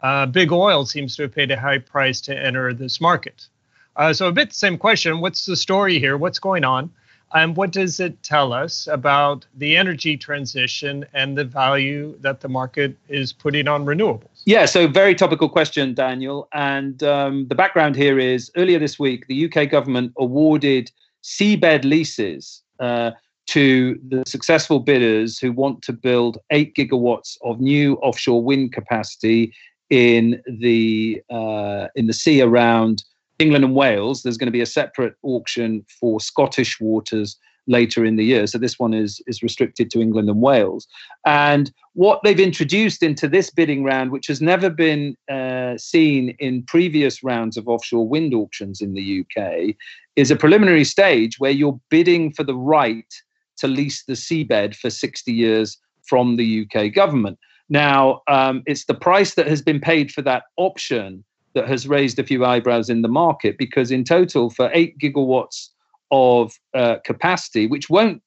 uh, 0.00 0.26
big 0.26 0.52
oil 0.52 0.86
seems 0.86 1.16
to 1.16 1.22
have 1.22 1.34
paid 1.34 1.50
a 1.50 1.58
high 1.58 1.78
price 1.78 2.20
to 2.22 2.38
enter 2.38 2.72
this 2.72 3.00
market. 3.00 3.48
Uh, 3.96 4.12
so, 4.12 4.28
a 4.28 4.32
bit 4.32 4.50
the 4.50 4.54
same 4.54 4.78
question 4.78 5.20
what's 5.20 5.44
the 5.44 5.56
story 5.56 5.98
here? 5.98 6.16
What's 6.16 6.38
going 6.38 6.62
on? 6.62 6.92
And 7.34 7.56
what 7.56 7.72
does 7.72 8.00
it 8.00 8.22
tell 8.22 8.52
us 8.52 8.86
about 8.86 9.46
the 9.54 9.76
energy 9.76 10.16
transition 10.16 11.04
and 11.12 11.36
the 11.36 11.44
value 11.44 12.16
that 12.20 12.40
the 12.40 12.48
market 12.48 12.96
is 13.08 13.32
putting 13.32 13.68
on 13.68 13.84
renewables? 13.84 14.42
Yeah, 14.44 14.64
so 14.64 14.88
very 14.88 15.14
topical 15.14 15.48
question, 15.48 15.94
Daniel. 15.94 16.48
And 16.52 17.02
um, 17.02 17.46
the 17.48 17.54
background 17.54 17.96
here 17.96 18.18
is 18.18 18.50
earlier 18.56 18.78
this 18.78 18.98
week, 18.98 19.26
the 19.26 19.50
UK 19.50 19.70
government 19.70 20.12
awarded 20.16 20.90
seabed 21.22 21.84
leases 21.84 22.62
uh, 22.80 23.10
to 23.48 23.98
the 24.08 24.22
successful 24.26 24.78
bidders 24.78 25.38
who 25.38 25.52
want 25.52 25.82
to 25.82 25.92
build 25.92 26.38
eight 26.50 26.74
gigawatts 26.74 27.36
of 27.42 27.60
new 27.60 27.94
offshore 27.96 28.42
wind 28.42 28.72
capacity 28.72 29.52
in 29.90 30.42
the 30.46 31.22
uh, 31.30 31.88
in 31.94 32.06
the 32.06 32.12
sea 32.12 32.42
around 32.42 33.04
England 33.38 33.64
and 33.64 33.74
Wales, 33.74 34.22
there's 34.22 34.36
going 34.36 34.46
to 34.46 34.52
be 34.52 34.60
a 34.60 34.66
separate 34.66 35.14
auction 35.22 35.84
for 36.00 36.20
Scottish 36.20 36.80
waters 36.80 37.36
later 37.68 38.04
in 38.04 38.16
the 38.16 38.24
year. 38.24 38.46
So 38.46 38.58
this 38.58 38.78
one 38.78 38.94
is 38.94 39.22
is 39.26 39.42
restricted 39.42 39.90
to 39.90 40.00
England 40.00 40.28
and 40.28 40.40
Wales. 40.40 40.88
And 41.24 41.70
what 41.92 42.20
they've 42.24 42.40
introduced 42.40 43.02
into 43.02 43.28
this 43.28 43.50
bidding 43.50 43.84
round, 43.84 44.10
which 44.10 44.26
has 44.26 44.40
never 44.40 44.70
been 44.70 45.16
uh, 45.30 45.76
seen 45.76 46.30
in 46.38 46.64
previous 46.64 47.22
rounds 47.22 47.56
of 47.56 47.68
offshore 47.68 48.08
wind 48.08 48.34
auctions 48.34 48.80
in 48.80 48.94
the 48.94 49.22
UK, 49.22 49.76
is 50.16 50.30
a 50.30 50.36
preliminary 50.36 50.84
stage 50.84 51.38
where 51.38 51.50
you're 51.50 51.78
bidding 51.90 52.32
for 52.32 52.42
the 52.42 52.56
right 52.56 53.14
to 53.58 53.68
lease 53.68 54.04
the 54.04 54.14
seabed 54.14 54.74
for 54.74 54.90
60 54.90 55.32
years 55.32 55.78
from 56.06 56.36
the 56.36 56.66
UK 56.66 56.92
government. 56.92 57.38
Now, 57.68 58.22
um, 58.28 58.62
it's 58.66 58.86
the 58.86 58.94
price 58.94 59.34
that 59.34 59.46
has 59.46 59.60
been 59.60 59.80
paid 59.80 60.10
for 60.10 60.22
that 60.22 60.44
option 60.56 61.24
that 61.58 61.68
has 61.68 61.88
raised 61.88 62.20
a 62.20 62.24
few 62.24 62.44
eyebrows 62.44 62.88
in 62.88 63.02
the 63.02 63.08
market 63.08 63.58
because 63.58 63.90
in 63.90 64.04
total 64.04 64.48
for 64.48 64.70
8 64.72 64.96
gigawatts 65.00 65.70
of 66.12 66.52
uh, 66.72 66.96
capacity 67.04 67.66
which 67.66 67.90
won't 67.90 68.22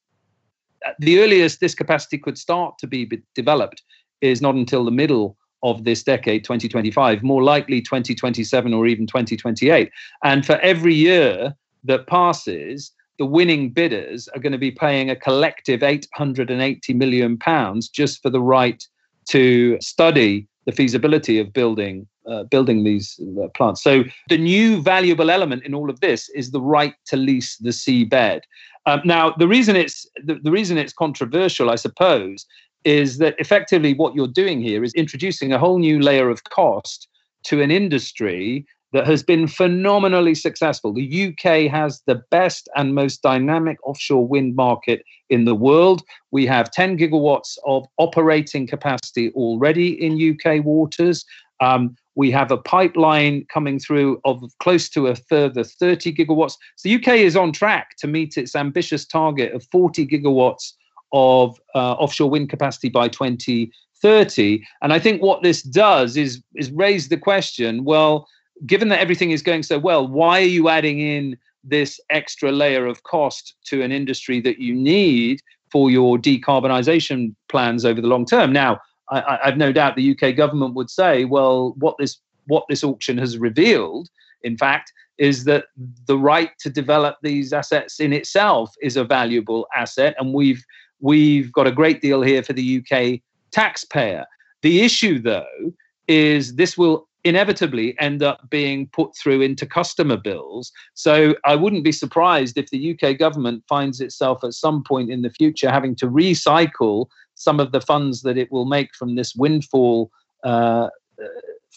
the 1.00 1.21
earliest 1.21 1.61
this 1.61 1.73
capacity 1.73 2.17
could 2.17 2.38
start 2.38 2.77
to 2.77 2.88
be 2.88 3.09
developed 3.33 3.83
is 4.19 4.41
not 4.41 4.55
until 4.55 4.83
the 4.83 4.91
middle 4.91 5.38
of 5.63 5.85
this 5.85 6.03
decade 6.03 6.43
2025 6.43 7.23
more 7.23 7.41
likely 7.41 7.81
2027 7.81 8.73
or 8.73 8.85
even 8.85 9.07
2028 9.07 9.89
and 10.25 10.45
for 10.45 10.57
every 10.57 10.93
year 10.93 11.55
that 11.85 12.07
passes 12.07 12.91
the 13.17 13.25
winning 13.25 13.69
bidders 13.69 14.27
are 14.35 14.41
going 14.41 14.51
to 14.51 14.57
be 14.57 14.71
paying 14.71 15.09
a 15.09 15.15
collective 15.15 15.83
880 15.83 16.93
million 16.95 17.38
pounds 17.38 17.88
just 17.88 18.21
for 18.21 18.29
the 18.29 18.41
right 18.41 18.83
to 19.29 19.79
study 19.79 20.50
the 20.65 20.73
feasibility 20.73 21.39
of 21.39 21.53
building 21.53 22.05
uh, 22.31 22.43
building 22.45 22.83
these 22.83 23.19
uh, 23.41 23.47
plants. 23.50 23.83
So 23.83 24.03
the 24.29 24.38
new 24.38 24.81
valuable 24.81 25.29
element 25.29 25.63
in 25.63 25.73
all 25.73 25.89
of 25.89 26.00
this 26.00 26.29
is 26.29 26.51
the 26.51 26.61
right 26.61 26.93
to 27.07 27.17
lease 27.17 27.57
the 27.57 27.71
seabed. 27.71 28.41
Um, 28.85 29.01
now, 29.05 29.33
the 29.38 29.47
reason 29.47 29.75
it's 29.75 30.07
the, 30.23 30.35
the 30.35 30.51
reason 30.51 30.77
it's 30.77 30.93
controversial, 30.93 31.69
I 31.69 31.75
suppose, 31.75 32.45
is 32.83 33.17
that 33.19 33.35
effectively 33.38 33.93
what 33.93 34.15
you're 34.15 34.27
doing 34.27 34.61
here 34.61 34.83
is 34.83 34.93
introducing 34.93 35.51
a 35.51 35.59
whole 35.59 35.77
new 35.77 36.00
layer 36.00 36.29
of 36.29 36.43
cost 36.45 37.07
to 37.43 37.61
an 37.61 37.71
industry 37.71 38.65
that 38.93 39.07
has 39.07 39.23
been 39.23 39.47
phenomenally 39.47 40.35
successful. 40.35 40.93
The 40.93 41.27
UK 41.27 41.71
has 41.71 42.01
the 42.07 42.21
best 42.29 42.67
and 42.75 42.93
most 42.93 43.21
dynamic 43.21 43.77
offshore 43.85 44.27
wind 44.27 44.55
market 44.55 45.03
in 45.29 45.45
the 45.45 45.55
world. 45.55 46.01
We 46.31 46.45
have 46.47 46.71
10 46.71 46.97
gigawatts 46.97 47.57
of 47.65 47.85
operating 47.97 48.67
capacity 48.67 49.31
already 49.31 49.89
in 49.89 50.38
UK 50.38 50.65
waters. 50.65 51.25
Um, 51.61 51.95
we 52.15 52.31
have 52.31 52.51
a 52.51 52.57
pipeline 52.57 53.45
coming 53.51 53.79
through 53.79 54.19
of 54.25 54.43
close 54.59 54.89
to 54.89 55.07
a 55.07 55.15
further 55.15 55.63
30 55.63 56.13
gigawatts. 56.13 56.57
So 56.75 56.89
the 56.89 56.95
UK 56.95 57.19
is 57.19 57.35
on 57.35 57.51
track 57.51 57.95
to 57.99 58.07
meet 58.07 58.37
its 58.37 58.55
ambitious 58.55 59.05
target 59.05 59.53
of 59.53 59.65
40 59.71 60.07
gigawatts 60.07 60.73
of 61.13 61.59
uh, 61.75 61.93
offshore 61.93 62.29
wind 62.29 62.49
capacity 62.49 62.89
by 62.89 63.07
2030. 63.07 64.63
And 64.81 64.93
I 64.93 64.99
think 64.99 65.21
what 65.21 65.43
this 65.43 65.61
does 65.61 66.17
is 66.17 66.41
is 66.55 66.71
raise 66.71 67.09
the 67.09 67.17
question: 67.17 67.83
Well, 67.83 68.27
given 68.65 68.89
that 68.89 68.99
everything 68.99 69.31
is 69.31 69.41
going 69.41 69.63
so 69.63 69.79
well, 69.79 70.07
why 70.07 70.41
are 70.41 70.45
you 70.45 70.69
adding 70.69 70.99
in 70.99 71.37
this 71.63 71.99
extra 72.09 72.51
layer 72.51 72.85
of 72.85 73.03
cost 73.03 73.55
to 73.65 73.81
an 73.81 73.91
industry 73.91 74.41
that 74.41 74.59
you 74.59 74.73
need 74.73 75.41
for 75.71 75.89
your 75.89 76.17
decarbonisation 76.17 77.35
plans 77.49 77.85
over 77.85 78.01
the 78.01 78.07
long 78.07 78.25
term? 78.25 78.51
Now 78.51 78.79
I, 79.11 79.39
have 79.43 79.57
no 79.57 79.71
doubt 79.71 79.95
the 79.95 80.17
UK 80.17 80.35
government 80.35 80.73
would 80.73 80.89
say, 80.89 81.25
well, 81.25 81.73
what 81.77 81.95
this 81.99 82.17
what 82.47 82.63
this 82.69 82.83
auction 82.83 83.17
has 83.17 83.37
revealed, 83.37 84.09
in 84.43 84.57
fact, 84.57 84.91
is 85.17 85.43
that 85.43 85.65
the 86.07 86.17
right 86.17 86.51
to 86.59 86.69
develop 86.69 87.17
these 87.21 87.53
assets 87.53 87.99
in 87.99 88.13
itself 88.13 88.73
is 88.81 88.97
a 88.97 89.03
valuable 89.03 89.67
asset, 89.75 90.15
and 90.17 90.33
we've 90.33 90.63
we've 90.99 91.51
got 91.51 91.67
a 91.67 91.71
great 91.71 92.01
deal 92.01 92.21
here 92.21 92.41
for 92.41 92.53
the 92.53 92.81
UK 92.81 93.19
taxpayer. 93.51 94.25
The 94.61 94.81
issue, 94.81 95.19
though, 95.19 95.73
is 96.07 96.55
this 96.55 96.77
will 96.77 97.07
inevitably 97.23 97.99
end 97.99 98.23
up 98.23 98.49
being 98.49 98.87
put 98.87 99.15
through 99.15 99.41
into 99.41 99.65
customer 99.65 100.17
bills. 100.17 100.71
So 100.93 101.35
I 101.45 101.55
wouldn't 101.55 101.83
be 101.83 101.91
surprised 101.91 102.57
if 102.57 102.69
the 102.69 102.97
UK 102.97 103.17
government 103.17 103.63
finds 103.67 104.01
itself 104.01 104.43
at 104.43 104.53
some 104.53 104.83
point 104.83 105.11
in 105.11 105.21
the 105.21 105.29
future 105.29 105.69
having 105.69 105.95
to 105.97 106.07
recycle 106.07 107.07
some 107.35 107.59
of 107.59 107.71
the 107.71 107.81
funds 107.81 108.21
that 108.21 108.37
it 108.37 108.51
will 108.51 108.65
make 108.65 108.95
from 108.95 109.15
this 109.15 109.35
windfall 109.35 110.11
uh, 110.43 110.89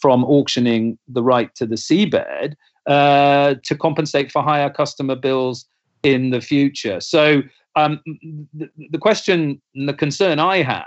from 0.00 0.24
auctioning 0.24 0.98
the 1.08 1.22
right 1.22 1.54
to 1.54 1.66
the 1.66 1.76
seabed 1.76 2.54
uh, 2.86 3.54
to 3.62 3.74
compensate 3.76 4.32
for 4.32 4.42
higher 4.42 4.70
customer 4.70 5.14
bills 5.14 5.66
in 6.02 6.30
the 6.30 6.40
future. 6.40 7.00
So 7.00 7.42
um, 7.76 8.00
the, 8.52 8.68
the, 8.90 8.98
question 8.98 9.60
and 9.74 9.88
the 9.88 9.94
concern 9.94 10.38
I 10.38 10.62
have 10.62 10.84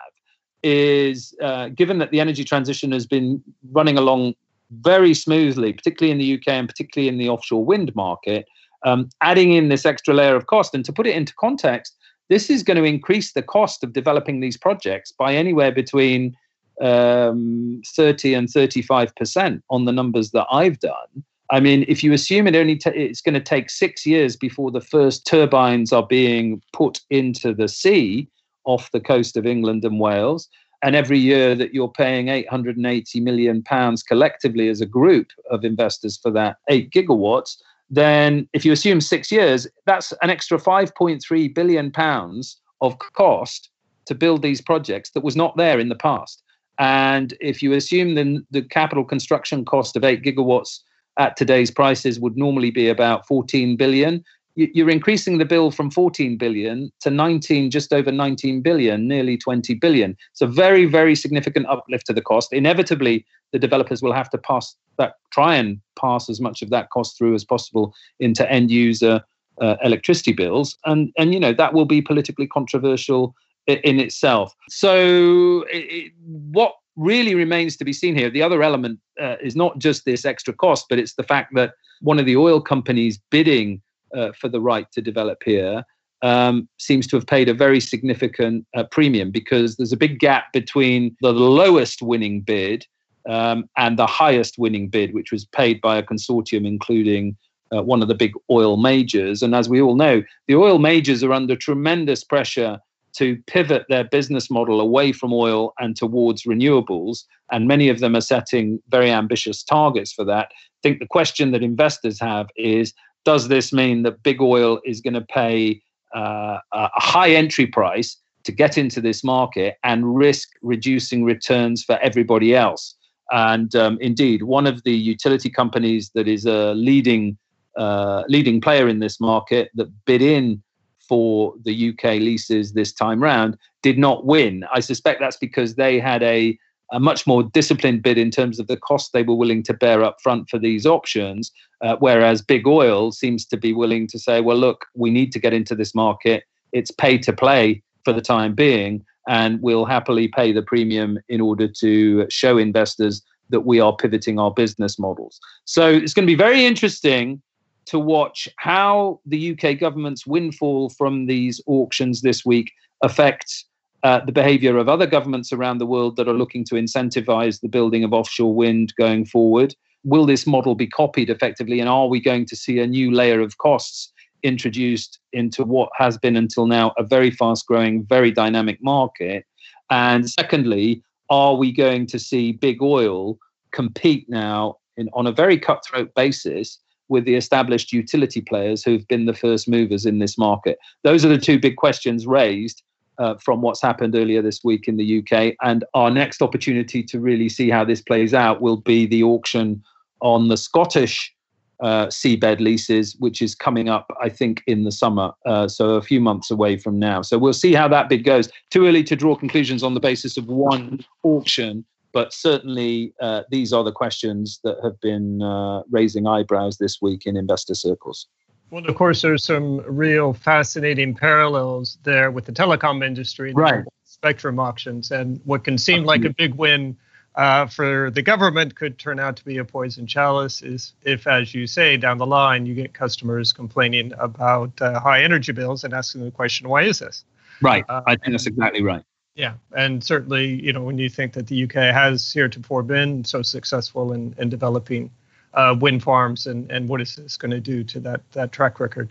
is 0.63 1.35
uh, 1.41 1.69
given 1.69 1.97
that 1.99 2.11
the 2.11 2.19
energy 2.19 2.43
transition 2.43 2.91
has 2.91 3.05
been 3.05 3.43
running 3.71 3.97
along 3.97 4.35
very 4.71 5.13
smoothly, 5.13 5.73
particularly 5.73 6.11
in 6.11 6.17
the 6.17 6.33
UK 6.35 6.53
and 6.53 6.67
particularly 6.67 7.07
in 7.09 7.17
the 7.17 7.29
offshore 7.29 7.65
wind 7.65 7.95
market, 7.95 8.45
um, 8.85 9.09
adding 9.21 9.53
in 9.53 9.69
this 9.69 9.85
extra 9.85 10.13
layer 10.13 10.35
of 10.35 10.47
cost. 10.47 10.73
And 10.73 10.85
to 10.85 10.93
put 10.93 11.07
it 11.07 11.15
into 11.15 11.33
context, 11.39 11.95
this 12.29 12.49
is 12.49 12.63
going 12.63 12.77
to 12.77 12.83
increase 12.83 13.33
the 13.33 13.41
cost 13.41 13.83
of 13.83 13.93
developing 13.93 14.39
these 14.39 14.57
projects 14.57 15.11
by 15.11 15.33
anywhere 15.33 15.71
between 15.71 16.35
um, 16.81 17.81
30 17.95 18.33
and 18.33 18.47
35% 18.47 19.61
on 19.69 19.85
the 19.85 19.91
numbers 19.91 20.31
that 20.31 20.45
I've 20.51 20.79
done. 20.79 21.23
I 21.49 21.61
mean, 21.61 21.85
if 21.87 22.03
you 22.03 22.11
assume 22.11 22.45
it 22.47 22.55
only 22.55 22.75
t- 22.75 22.89
it's 22.89 23.21
going 23.21 23.33
to 23.33 23.41
take 23.41 23.69
six 23.69 24.05
years 24.05 24.35
before 24.35 24.69
the 24.69 24.81
first 24.81 25.25
turbines 25.25 25.93
are 25.93 26.05
being 26.05 26.61
put 26.73 26.99
into 27.09 27.53
the 27.53 27.69
sea 27.69 28.27
off 28.65 28.91
the 28.91 28.99
coast 28.99 29.37
of 29.37 29.45
England 29.45 29.85
and 29.85 29.99
Wales, 29.99 30.49
and 30.83 30.95
every 30.95 31.17
year 31.17 31.55
that 31.55 31.73
you're 31.73 31.91
paying 31.91 32.27
880 32.27 33.19
million 33.19 33.63
pounds 33.63 34.03
collectively 34.03 34.69
as 34.69 34.81
a 34.81 34.85
group 34.85 35.27
of 35.49 35.63
investors 35.63 36.17
for 36.21 36.31
that 36.31 36.57
8 36.69 36.91
gigawatts 36.91 37.57
then 37.89 38.47
if 38.53 38.65
you 38.65 38.71
assume 38.71 39.01
6 39.01 39.31
years 39.31 39.67
that's 39.85 40.13
an 40.21 40.29
extra 40.29 40.57
5.3 40.57 41.55
billion 41.55 41.91
pounds 41.91 42.59
of 42.81 42.97
cost 43.13 43.69
to 44.07 44.15
build 44.15 44.41
these 44.41 44.61
projects 44.61 45.11
that 45.11 45.23
was 45.23 45.35
not 45.35 45.55
there 45.57 45.79
in 45.79 45.89
the 45.89 45.95
past. 45.95 46.41
And 46.79 47.33
if 47.39 47.61
you 47.61 47.73
assume 47.73 48.15
then 48.15 48.45
the 48.51 48.61
capital 48.61 49.03
construction 49.03 49.65
cost 49.65 49.95
of 49.95 50.03
8 50.03 50.23
gigawatts 50.23 50.79
at 51.19 51.35
today's 51.35 51.71
prices 51.71 52.19
would 52.19 52.37
normally 52.37 52.71
be 52.71 52.89
about 52.89 53.27
14 53.27 53.75
billion 53.75 54.23
you're 54.57 54.89
increasing 54.89 55.37
the 55.37 55.45
bill 55.45 55.69
from 55.69 55.91
14 55.91 56.35
billion 56.37 56.91
to 57.01 57.11
19 57.11 57.69
just 57.69 57.93
over 57.93 58.11
19 58.11 58.61
billion 58.61 59.07
nearly 59.07 59.37
20 59.37 59.75
billion. 59.75 60.17
It's 60.31 60.41
a 60.41 60.47
very 60.47 60.85
very 60.85 61.15
significant 61.15 61.67
uplift 61.67 62.07
to 62.07 62.13
the 62.13 62.21
cost. 62.21 62.51
Inevitably 62.51 63.25
the 63.53 63.59
developers 63.59 64.01
will 64.01 64.13
have 64.13 64.29
to 64.31 64.37
pass 64.37 64.75
that 64.97 65.13
try 65.31 65.55
and 65.55 65.79
pass 65.97 66.27
as 66.27 66.41
much 66.41 66.61
of 66.61 66.71
that 66.71 66.89
cost 66.89 67.17
through 67.17 67.35
as 67.35 67.45
possible 67.45 67.93
into 68.19 68.51
end 68.51 68.71
user 68.71 69.21
uh, 69.61 69.75
electricity 69.83 70.33
bills. 70.33 70.77
And 70.85 71.11
and 71.17 71.33
you 71.33 71.39
know 71.39 71.53
that 71.53 71.73
will 71.73 71.85
be 71.85 72.01
politically 72.01 72.47
controversial 72.47 73.35
in, 73.67 73.99
itself. 73.99 74.55
So 74.69 75.65
it, 75.69 76.11
what 76.25 76.73
really 76.95 77.35
remains 77.35 77.77
to 77.77 77.85
be 77.85 77.93
seen 77.93 78.15
here 78.15 78.31
the 78.31 78.41
other 78.41 78.63
element 78.63 78.99
uh, 79.21 79.35
is 79.39 79.55
not 79.55 79.77
just 79.77 80.03
this 80.03 80.25
extra 80.25 80.51
cost 80.51 80.87
but 80.89 80.97
it's 80.97 81.13
the 81.13 81.21
fact 81.21 81.53
that 81.53 81.73
one 82.01 82.17
of 82.17 82.25
the 82.25 82.35
oil 82.35 82.59
companies 82.59 83.19
bidding 83.29 83.79
uh, 84.15 84.31
for 84.39 84.49
the 84.49 84.61
right 84.61 84.91
to 84.91 85.01
develop 85.01 85.43
here 85.43 85.83
um, 86.21 86.67
seems 86.77 87.07
to 87.07 87.15
have 87.15 87.27
paid 87.27 87.49
a 87.49 87.53
very 87.53 87.79
significant 87.79 88.65
uh, 88.75 88.83
premium 88.85 89.31
because 89.31 89.75
there's 89.75 89.93
a 89.93 89.97
big 89.97 90.19
gap 90.19 90.51
between 90.53 91.15
the 91.21 91.31
lowest 91.31 92.01
winning 92.01 92.41
bid 92.41 92.85
um, 93.29 93.69
and 93.77 93.99
the 93.99 94.07
highest 94.07 94.57
winning 94.57 94.87
bid, 94.87 95.13
which 95.13 95.31
was 95.31 95.45
paid 95.45 95.81
by 95.81 95.97
a 95.97 96.03
consortium 96.03 96.65
including 96.65 97.37
uh, 97.75 97.83
one 97.83 98.01
of 98.01 98.07
the 98.07 98.15
big 98.15 98.33
oil 98.49 98.77
majors. 98.77 99.43
And 99.43 99.53
as 99.53 99.67
we 99.67 99.81
all 99.81 99.95
know, 99.95 100.23
the 100.47 100.55
oil 100.55 100.79
majors 100.79 101.23
are 101.23 101.33
under 101.33 101.55
tremendous 101.55 102.23
pressure 102.23 102.79
to 103.17 103.37
pivot 103.47 103.85
their 103.89 104.03
business 104.03 104.49
model 104.49 104.79
away 104.79 105.11
from 105.11 105.33
oil 105.33 105.73
and 105.79 105.95
towards 105.95 106.43
renewables. 106.43 107.25
And 107.51 107.67
many 107.67 107.89
of 107.89 107.99
them 107.99 108.15
are 108.15 108.21
setting 108.21 108.79
very 108.89 109.11
ambitious 109.11 109.63
targets 109.63 110.13
for 110.13 110.23
that. 110.25 110.49
I 110.51 110.79
think 110.83 110.99
the 110.99 111.07
question 111.07 111.51
that 111.51 111.63
investors 111.63 112.19
have 112.19 112.47
is 112.55 112.93
does 113.25 113.47
this 113.47 113.73
mean 113.73 114.03
that 114.03 114.23
big 114.23 114.41
oil 114.41 114.79
is 114.85 115.01
going 115.01 115.13
to 115.13 115.21
pay 115.21 115.81
uh, 116.15 116.57
a 116.73 116.89
high 116.93 117.31
entry 117.31 117.67
price 117.67 118.17
to 118.43 118.51
get 118.51 118.77
into 118.77 119.01
this 119.01 119.23
market 119.23 119.75
and 119.83 120.15
risk 120.15 120.49
reducing 120.61 121.23
returns 121.23 121.83
for 121.83 121.97
everybody 121.99 122.55
else? 122.55 122.95
And 123.31 123.75
um, 123.75 123.97
indeed, 123.99 124.43
one 124.43 124.67
of 124.67 124.83
the 124.83 124.93
utility 124.93 125.49
companies 125.49 126.11
that 126.15 126.27
is 126.27 126.45
a 126.45 126.73
leading 126.73 127.37
uh, 127.77 128.23
leading 128.27 128.59
player 128.59 128.87
in 128.87 128.99
this 128.99 129.19
market 129.19 129.69
that 129.75 129.87
bid 130.05 130.21
in 130.21 130.63
for 131.07 131.53
the 131.63 131.89
UK 131.89 132.15
leases 132.15 132.73
this 132.73 132.91
time 132.91 133.21
round 133.21 133.55
did 133.83 133.97
not 133.97 134.25
win. 134.25 134.63
I 134.73 134.79
suspect 134.79 135.19
that's 135.19 135.37
because 135.37 135.75
they 135.75 135.99
had 135.99 136.23
a 136.23 136.57
a 136.91 136.99
much 136.99 137.27
more 137.27 137.43
disciplined 137.43 138.01
bid 138.01 138.17
in 138.17 138.31
terms 138.31 138.59
of 138.59 138.67
the 138.67 138.77
cost 138.77 139.11
they 139.11 139.23
were 139.23 139.35
willing 139.35 139.63
to 139.63 139.73
bear 139.73 140.03
up 140.03 140.17
front 140.21 140.49
for 140.49 140.57
these 140.57 140.85
options. 140.85 141.51
Uh, 141.81 141.95
whereas 141.99 142.41
big 142.41 142.65
oil 142.65 143.11
seems 143.11 143.45
to 143.45 143.57
be 143.57 143.73
willing 143.73 144.07
to 144.07 144.17
say, 144.17 144.41
well, 144.41 144.57
look, 144.57 144.85
we 144.95 145.09
need 145.09 145.31
to 145.31 145.39
get 145.39 145.53
into 145.53 145.75
this 145.75 145.93
market. 145.93 146.43
It's 146.71 146.91
pay 146.91 147.17
to 147.19 147.33
play 147.33 147.83
for 148.03 148.13
the 148.13 148.21
time 148.21 148.55
being, 148.55 149.05
and 149.27 149.61
we'll 149.61 149.85
happily 149.85 150.27
pay 150.27 150.51
the 150.51 150.61
premium 150.61 151.19
in 151.29 151.41
order 151.41 151.67
to 151.67 152.25
show 152.29 152.57
investors 152.57 153.21
that 153.49 153.61
we 153.61 153.79
are 153.79 153.95
pivoting 153.95 154.39
our 154.39 154.51
business 154.51 154.97
models. 154.97 155.39
So 155.65 155.89
it's 155.89 156.13
going 156.13 156.25
to 156.25 156.31
be 156.31 156.35
very 156.35 156.65
interesting 156.65 157.41
to 157.87 157.99
watch 157.99 158.47
how 158.57 159.19
the 159.25 159.51
UK 159.51 159.79
government's 159.79 160.27
windfall 160.27 160.89
from 160.89 161.25
these 161.25 161.61
auctions 161.67 162.21
this 162.21 162.45
week 162.45 162.71
affects 163.01 163.65
uh, 164.03 164.23
the 164.25 164.31
behavior 164.31 164.77
of 164.77 164.87
other 164.87 165.07
governments 165.07 165.51
around 165.51 165.79
the 165.79 165.85
world 165.85 166.15
that 166.17 166.27
are 166.27 166.33
looking 166.33 166.63
to 166.65 166.75
incentivize 166.75 167.61
the 167.61 167.67
building 167.67 168.03
of 168.03 168.13
offshore 168.13 168.53
wind 168.53 168.93
going 168.97 169.25
forward. 169.25 169.75
Will 170.03 170.25
this 170.25 170.45
model 170.45 170.75
be 170.75 170.87
copied 170.87 171.29
effectively? 171.29 171.79
And 171.79 171.89
are 171.89 172.07
we 172.07 172.19
going 172.19 172.45
to 172.45 172.55
see 172.55 172.79
a 172.79 172.87
new 172.87 173.11
layer 173.11 173.41
of 173.41 173.57
costs 173.57 174.11
introduced 174.43 175.19
into 175.33 175.63
what 175.63 175.89
has 175.97 176.17
been 176.17 176.35
until 176.35 176.67
now 176.67 176.93
a 176.97 177.03
very 177.03 177.31
fast 177.31 177.65
growing, 177.65 178.05
very 178.05 178.31
dynamic 178.31 178.81
market? 178.81 179.45
And 179.89 180.29
secondly, 180.29 181.01
are 181.29 181.55
we 181.55 181.71
going 181.71 182.05
to 182.07 182.19
see 182.19 182.51
big 182.51 182.81
oil 182.81 183.37
compete 183.71 184.29
now 184.29 184.77
in, 184.95 185.09
on 185.13 185.27
a 185.27 185.31
very 185.31 185.57
cutthroat 185.57 186.13
basis 186.15 186.79
with 187.09 187.25
the 187.25 187.35
established 187.35 187.91
utility 187.91 188.41
players 188.41 188.83
who've 188.83 189.07
been 189.07 189.25
the 189.25 189.33
first 189.33 189.67
movers 189.67 190.05
in 190.05 190.19
this 190.19 190.37
market? 190.37 190.77
Those 191.03 191.25
are 191.25 191.29
the 191.29 191.37
two 191.37 191.59
big 191.59 191.77
questions 191.77 192.27
raised 192.27 192.83
uh, 193.19 193.35
from 193.35 193.61
what's 193.61 193.81
happened 193.81 194.15
earlier 194.15 194.41
this 194.41 194.63
week 194.63 194.87
in 194.87 194.97
the 194.97 195.19
UK. 195.19 195.55
And 195.61 195.83
our 195.93 196.09
next 196.11 196.41
opportunity 196.41 197.03
to 197.03 197.19
really 197.19 197.49
see 197.49 197.69
how 197.69 197.83
this 197.83 198.01
plays 198.01 198.33
out 198.33 198.61
will 198.61 198.77
be 198.77 199.05
the 199.05 199.23
auction 199.23 199.83
on 200.21 200.47
the 200.47 200.57
Scottish 200.57 201.33
uh, 201.79 202.07
seabed 202.07 202.59
leases, 202.59 203.15
which 203.19 203.41
is 203.41 203.53
coming 203.53 203.89
up, 203.89 204.11
I 204.21 204.29
think, 204.29 204.63
in 204.67 204.83
the 204.83 204.91
summer. 204.91 205.31
Uh, 205.45 205.67
so 205.67 205.91
a 205.91 206.01
few 206.01 206.19
months 206.19 206.49
away 206.49 206.77
from 206.77 206.97
now. 206.97 207.21
So 207.21 207.37
we'll 207.37 207.53
see 207.53 207.73
how 207.73 207.87
that 207.89 208.09
bid 208.09 208.23
goes. 208.23 208.49
Too 208.71 208.87
early 208.87 209.03
to 209.03 209.15
draw 209.15 209.35
conclusions 209.35 209.83
on 209.83 209.93
the 209.93 209.99
basis 209.99 210.37
of 210.37 210.47
one 210.47 211.05
auction. 211.23 211.85
But 212.13 212.33
certainly, 212.33 213.13
uh, 213.21 213.43
these 213.51 213.73
are 213.73 213.83
the 213.83 213.91
questions 213.91 214.59
that 214.63 214.77
have 214.83 214.99
been 215.01 215.41
uh, 215.41 215.83
raising 215.91 216.25
eyebrows 216.25 216.77
this 216.77 216.99
week 216.99 217.27
in 217.27 217.37
investor 217.37 217.75
circles. 217.75 218.27
Well, 218.69 218.85
of 218.85 218.95
course, 218.95 219.21
there's 219.21 219.43
some 219.43 219.77
real 219.87 220.33
fascinating 220.33 221.15
parallels 221.15 221.97
there 222.03 222.31
with 222.31 222.45
the 222.45 222.51
telecom 222.51 223.05
industry, 223.05 223.53
right? 223.53 223.83
Spectrum 224.03 224.59
auctions, 224.59 225.11
and 225.11 225.39
what 225.45 225.63
can 225.63 225.77
seem 225.77 226.03
like 226.03 226.25
a 226.25 226.33
big 226.33 226.55
win 226.55 226.97
uh, 227.35 227.67
for 227.67 228.09
the 228.09 228.21
government 228.21 228.75
could 228.75 228.97
turn 228.97 229.19
out 229.19 229.37
to 229.37 229.45
be 229.45 229.57
a 229.59 229.63
poison 229.63 230.05
chalice. 230.07 230.61
Is 230.61 230.93
if, 231.03 231.27
as 231.27 231.53
you 231.53 231.67
say, 231.67 231.95
down 231.95 232.17
the 232.17 232.25
line 232.25 232.65
you 232.65 232.73
get 232.73 232.93
customers 232.93 233.53
complaining 233.53 234.11
about 234.17 234.81
uh, 234.81 234.99
high 234.99 235.23
energy 235.23 235.53
bills 235.53 235.83
and 235.83 235.93
asking 235.93 236.25
the 236.25 236.31
question, 236.31 236.67
"Why 236.67 236.81
is 236.81 236.99
this?" 236.99 237.23
Right. 237.61 237.85
Uh, 237.87 238.01
I 238.05 238.15
think 238.15 238.31
that's 238.31 238.47
exactly 238.47 238.83
right. 238.83 239.03
Yeah, 239.35 239.53
and 239.75 240.03
certainly, 240.03 240.47
you 240.47 240.73
know, 240.73 240.81
when 240.81 240.97
you 240.97 241.09
think 241.09 241.33
that 241.33 241.45
the 241.45 241.63
UK 241.63 241.93
has 241.93 242.33
heretofore 242.33 242.81
been 242.81 243.23
so 243.23 243.43
successful 243.43 244.13
in, 244.13 244.33
in 244.39 244.49
developing 244.49 245.11
uh, 245.53 245.75
wind 245.79 246.03
farms 246.03 246.47
and, 246.47 246.69
and 246.71 246.87
what 246.87 247.01
is 247.01 247.15
this 247.15 247.37
going 247.37 247.51
to 247.51 247.59
do 247.59 247.83
to 247.83 247.99
that, 247.99 248.21
that 248.31 248.51
track 248.51 248.79
record. 248.79 249.09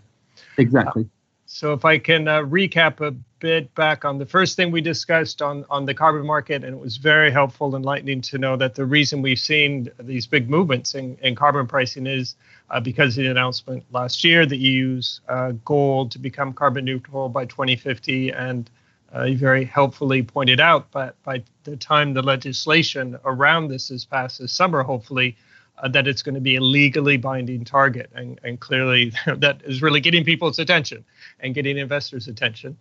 Exactly. 0.57 1.03
Uh, 1.03 1.07
so 1.49 1.71
if 1.71 1.85
I 1.85 1.97
can 1.97 2.27
uh, 2.27 2.41
recap 2.41 2.99
a 2.99 3.11
bit 3.39 3.73
back 3.73 4.03
on 4.03 4.17
the 4.17 4.25
first 4.25 4.57
thing 4.57 4.69
we 4.69 4.81
discussed 4.81 5.41
on, 5.41 5.63
on 5.69 5.85
the 5.85 5.93
carbon 5.93 6.25
market, 6.25 6.63
and 6.63 6.73
it 6.73 6.79
was 6.79 6.97
very 6.97 7.31
helpful, 7.31 7.67
and 7.67 7.83
enlightening 7.83 8.19
to 8.21 8.37
know 8.37 8.57
that 8.57 8.75
the 8.75 8.85
reason 8.85 9.21
we've 9.21 9.39
seen 9.39 9.89
these 9.99 10.27
big 10.27 10.49
movements 10.49 10.93
in, 10.93 11.17
in 11.21 11.35
carbon 11.35 11.65
pricing 11.65 12.05
is 12.05 12.35
uh, 12.69 12.81
because 12.81 13.17
of 13.17 13.23
the 13.23 13.31
announcement 13.31 13.85
last 13.93 14.25
year, 14.25 14.45
the 14.45 14.57
EU's 14.57 15.21
uh, 15.29 15.51
goal 15.63 16.09
to 16.09 16.19
become 16.19 16.51
carbon 16.51 16.83
neutral 16.83 17.29
by 17.29 17.45
2050, 17.45 18.31
and 18.31 18.69
uh, 19.15 19.23
you 19.23 19.37
very 19.37 19.63
helpfully 19.63 20.21
pointed 20.21 20.59
out, 20.59 20.91
but 20.91 21.15
by 21.23 21.41
the 21.63 21.77
time 21.77 22.13
the 22.13 22.21
legislation 22.21 23.17
around 23.23 23.69
this 23.69 23.89
is 23.89 24.03
passed 24.03 24.39
this 24.39 24.51
summer, 24.51 24.83
hopefully, 24.83 25.37
uh, 25.79 25.87
that 25.89 26.07
it's 26.07 26.21
going 26.21 26.35
to 26.35 26.41
be 26.41 26.55
a 26.55 26.61
legally 26.61 27.17
binding 27.17 27.63
target. 27.63 28.09
And, 28.15 28.39
and 28.43 28.59
clearly, 28.59 29.13
that 29.37 29.61
is 29.63 29.81
really 29.81 30.01
getting 30.01 30.23
people's 30.23 30.59
attention 30.59 31.05
and 31.39 31.53
getting 31.53 31.77
investors' 31.77 32.27
attention. 32.27 32.77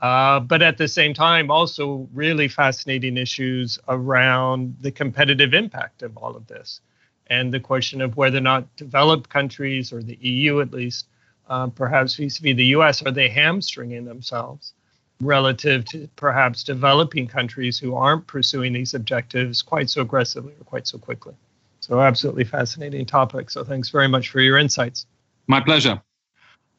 Uh, 0.00 0.40
but 0.40 0.60
at 0.60 0.76
the 0.76 0.88
same 0.88 1.14
time, 1.14 1.50
also 1.50 2.08
really 2.12 2.48
fascinating 2.48 3.16
issues 3.16 3.78
around 3.88 4.76
the 4.80 4.90
competitive 4.90 5.54
impact 5.54 6.02
of 6.02 6.16
all 6.16 6.36
of 6.36 6.46
this 6.46 6.80
and 7.28 7.52
the 7.52 7.60
question 7.60 8.00
of 8.00 8.16
whether 8.16 8.38
or 8.38 8.42
not 8.42 8.76
developed 8.76 9.30
countries 9.30 9.92
or 9.92 10.02
the 10.02 10.18
EU 10.20 10.60
at 10.60 10.72
least, 10.72 11.08
uh, 11.48 11.68
perhaps 11.68 12.16
vis 12.16 12.38
a 12.38 12.42
vis 12.42 12.56
the 12.56 12.66
US, 12.76 13.02
are 13.02 13.12
they 13.12 13.28
hamstringing 13.28 14.04
themselves 14.04 14.74
relative 15.20 15.84
to 15.86 16.08
perhaps 16.16 16.64
developing 16.64 17.26
countries 17.26 17.78
who 17.78 17.94
aren't 17.94 18.26
pursuing 18.26 18.72
these 18.72 18.94
objectives 18.94 19.62
quite 19.62 19.88
so 19.88 20.02
aggressively 20.02 20.52
or 20.52 20.64
quite 20.64 20.86
so 20.86 20.98
quickly? 20.98 21.34
So, 21.84 22.00
absolutely 22.00 22.44
fascinating 22.44 23.04
topic. 23.04 23.50
So, 23.50 23.62
thanks 23.62 23.90
very 23.90 24.08
much 24.08 24.30
for 24.30 24.40
your 24.40 24.56
insights. 24.56 25.06
My 25.46 25.60
pleasure. 25.60 26.00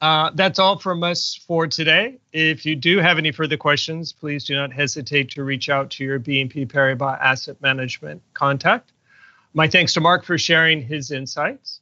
Uh, 0.02 0.32
that's 0.34 0.58
all 0.58 0.78
from 0.78 1.04
us 1.04 1.36
for 1.48 1.68
today. 1.68 2.18
If 2.34 2.66
you 2.66 2.76
do 2.76 2.98
have 2.98 3.18
any 3.20 3.32
further 3.32 3.56
questions, 3.56 4.12
please 4.12 4.44
do 4.44 4.56
not 4.56 4.74
hesitate 4.74 5.30
to 5.32 5.44
reach 5.44 5.70
out 5.70 5.92
to 5.92 6.04
your 6.04 6.20
BNP 6.20 6.68
Paribas 6.68 7.20
Asset 7.22 7.62
Management 7.62 8.22
contact. 8.34 8.92
My 9.54 9.68
thanks 9.68 9.94
to 9.94 10.02
Mark 10.02 10.26
for 10.26 10.38
sharing 10.38 10.82
his 10.82 11.12
insights. 11.12 11.82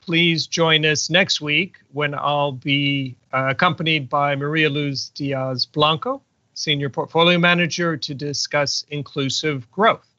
Please 0.00 0.46
join 0.46 0.84
us 0.84 1.10
next 1.10 1.40
week 1.40 1.78
when 1.92 2.14
I'll 2.14 2.52
be 2.52 3.16
uh, 3.32 3.46
accompanied 3.48 4.08
by 4.08 4.36
Maria 4.36 4.70
Luz 4.70 5.08
Diaz 5.10 5.66
Blanco 5.66 6.22
Senior 6.54 6.88
Portfolio 6.88 7.38
Manager, 7.38 7.96
to 7.96 8.14
discuss 8.14 8.84
inclusive 8.88 9.70
growth. 9.70 10.13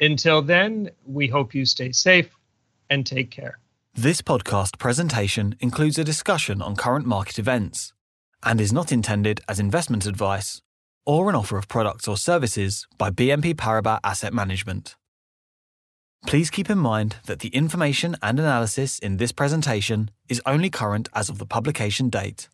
Until 0.00 0.40
then, 0.40 0.90
we 1.04 1.28
hope 1.28 1.54
you 1.54 1.66
stay 1.66 1.92
safe 1.92 2.34
and 2.88 3.04
take 3.04 3.30
care. 3.30 3.58
This 3.94 4.22
podcast 4.22 4.78
presentation 4.78 5.56
includes 5.60 5.98
a 5.98 6.04
discussion 6.04 6.62
on 6.62 6.74
current 6.74 7.04
market 7.04 7.38
events 7.38 7.92
and 8.42 8.60
is 8.60 8.72
not 8.72 8.92
intended 8.92 9.40
as 9.46 9.60
investment 9.60 10.06
advice 10.06 10.62
or 11.04 11.28
an 11.28 11.36
offer 11.36 11.58
of 11.58 11.68
products 11.68 12.08
or 12.08 12.16
services 12.16 12.86
by 12.96 13.10
BNP 13.10 13.54
Paribas 13.54 14.00
Asset 14.02 14.32
Management. 14.32 14.96
Please 16.26 16.50
keep 16.50 16.70
in 16.70 16.78
mind 16.78 17.16
that 17.26 17.40
the 17.40 17.48
information 17.48 18.16
and 18.22 18.38
analysis 18.38 18.98
in 18.98 19.16
this 19.16 19.32
presentation 19.32 20.10
is 20.28 20.40
only 20.46 20.70
current 20.70 21.08
as 21.14 21.28
of 21.28 21.38
the 21.38 21.46
publication 21.46 22.08
date. 22.08 22.48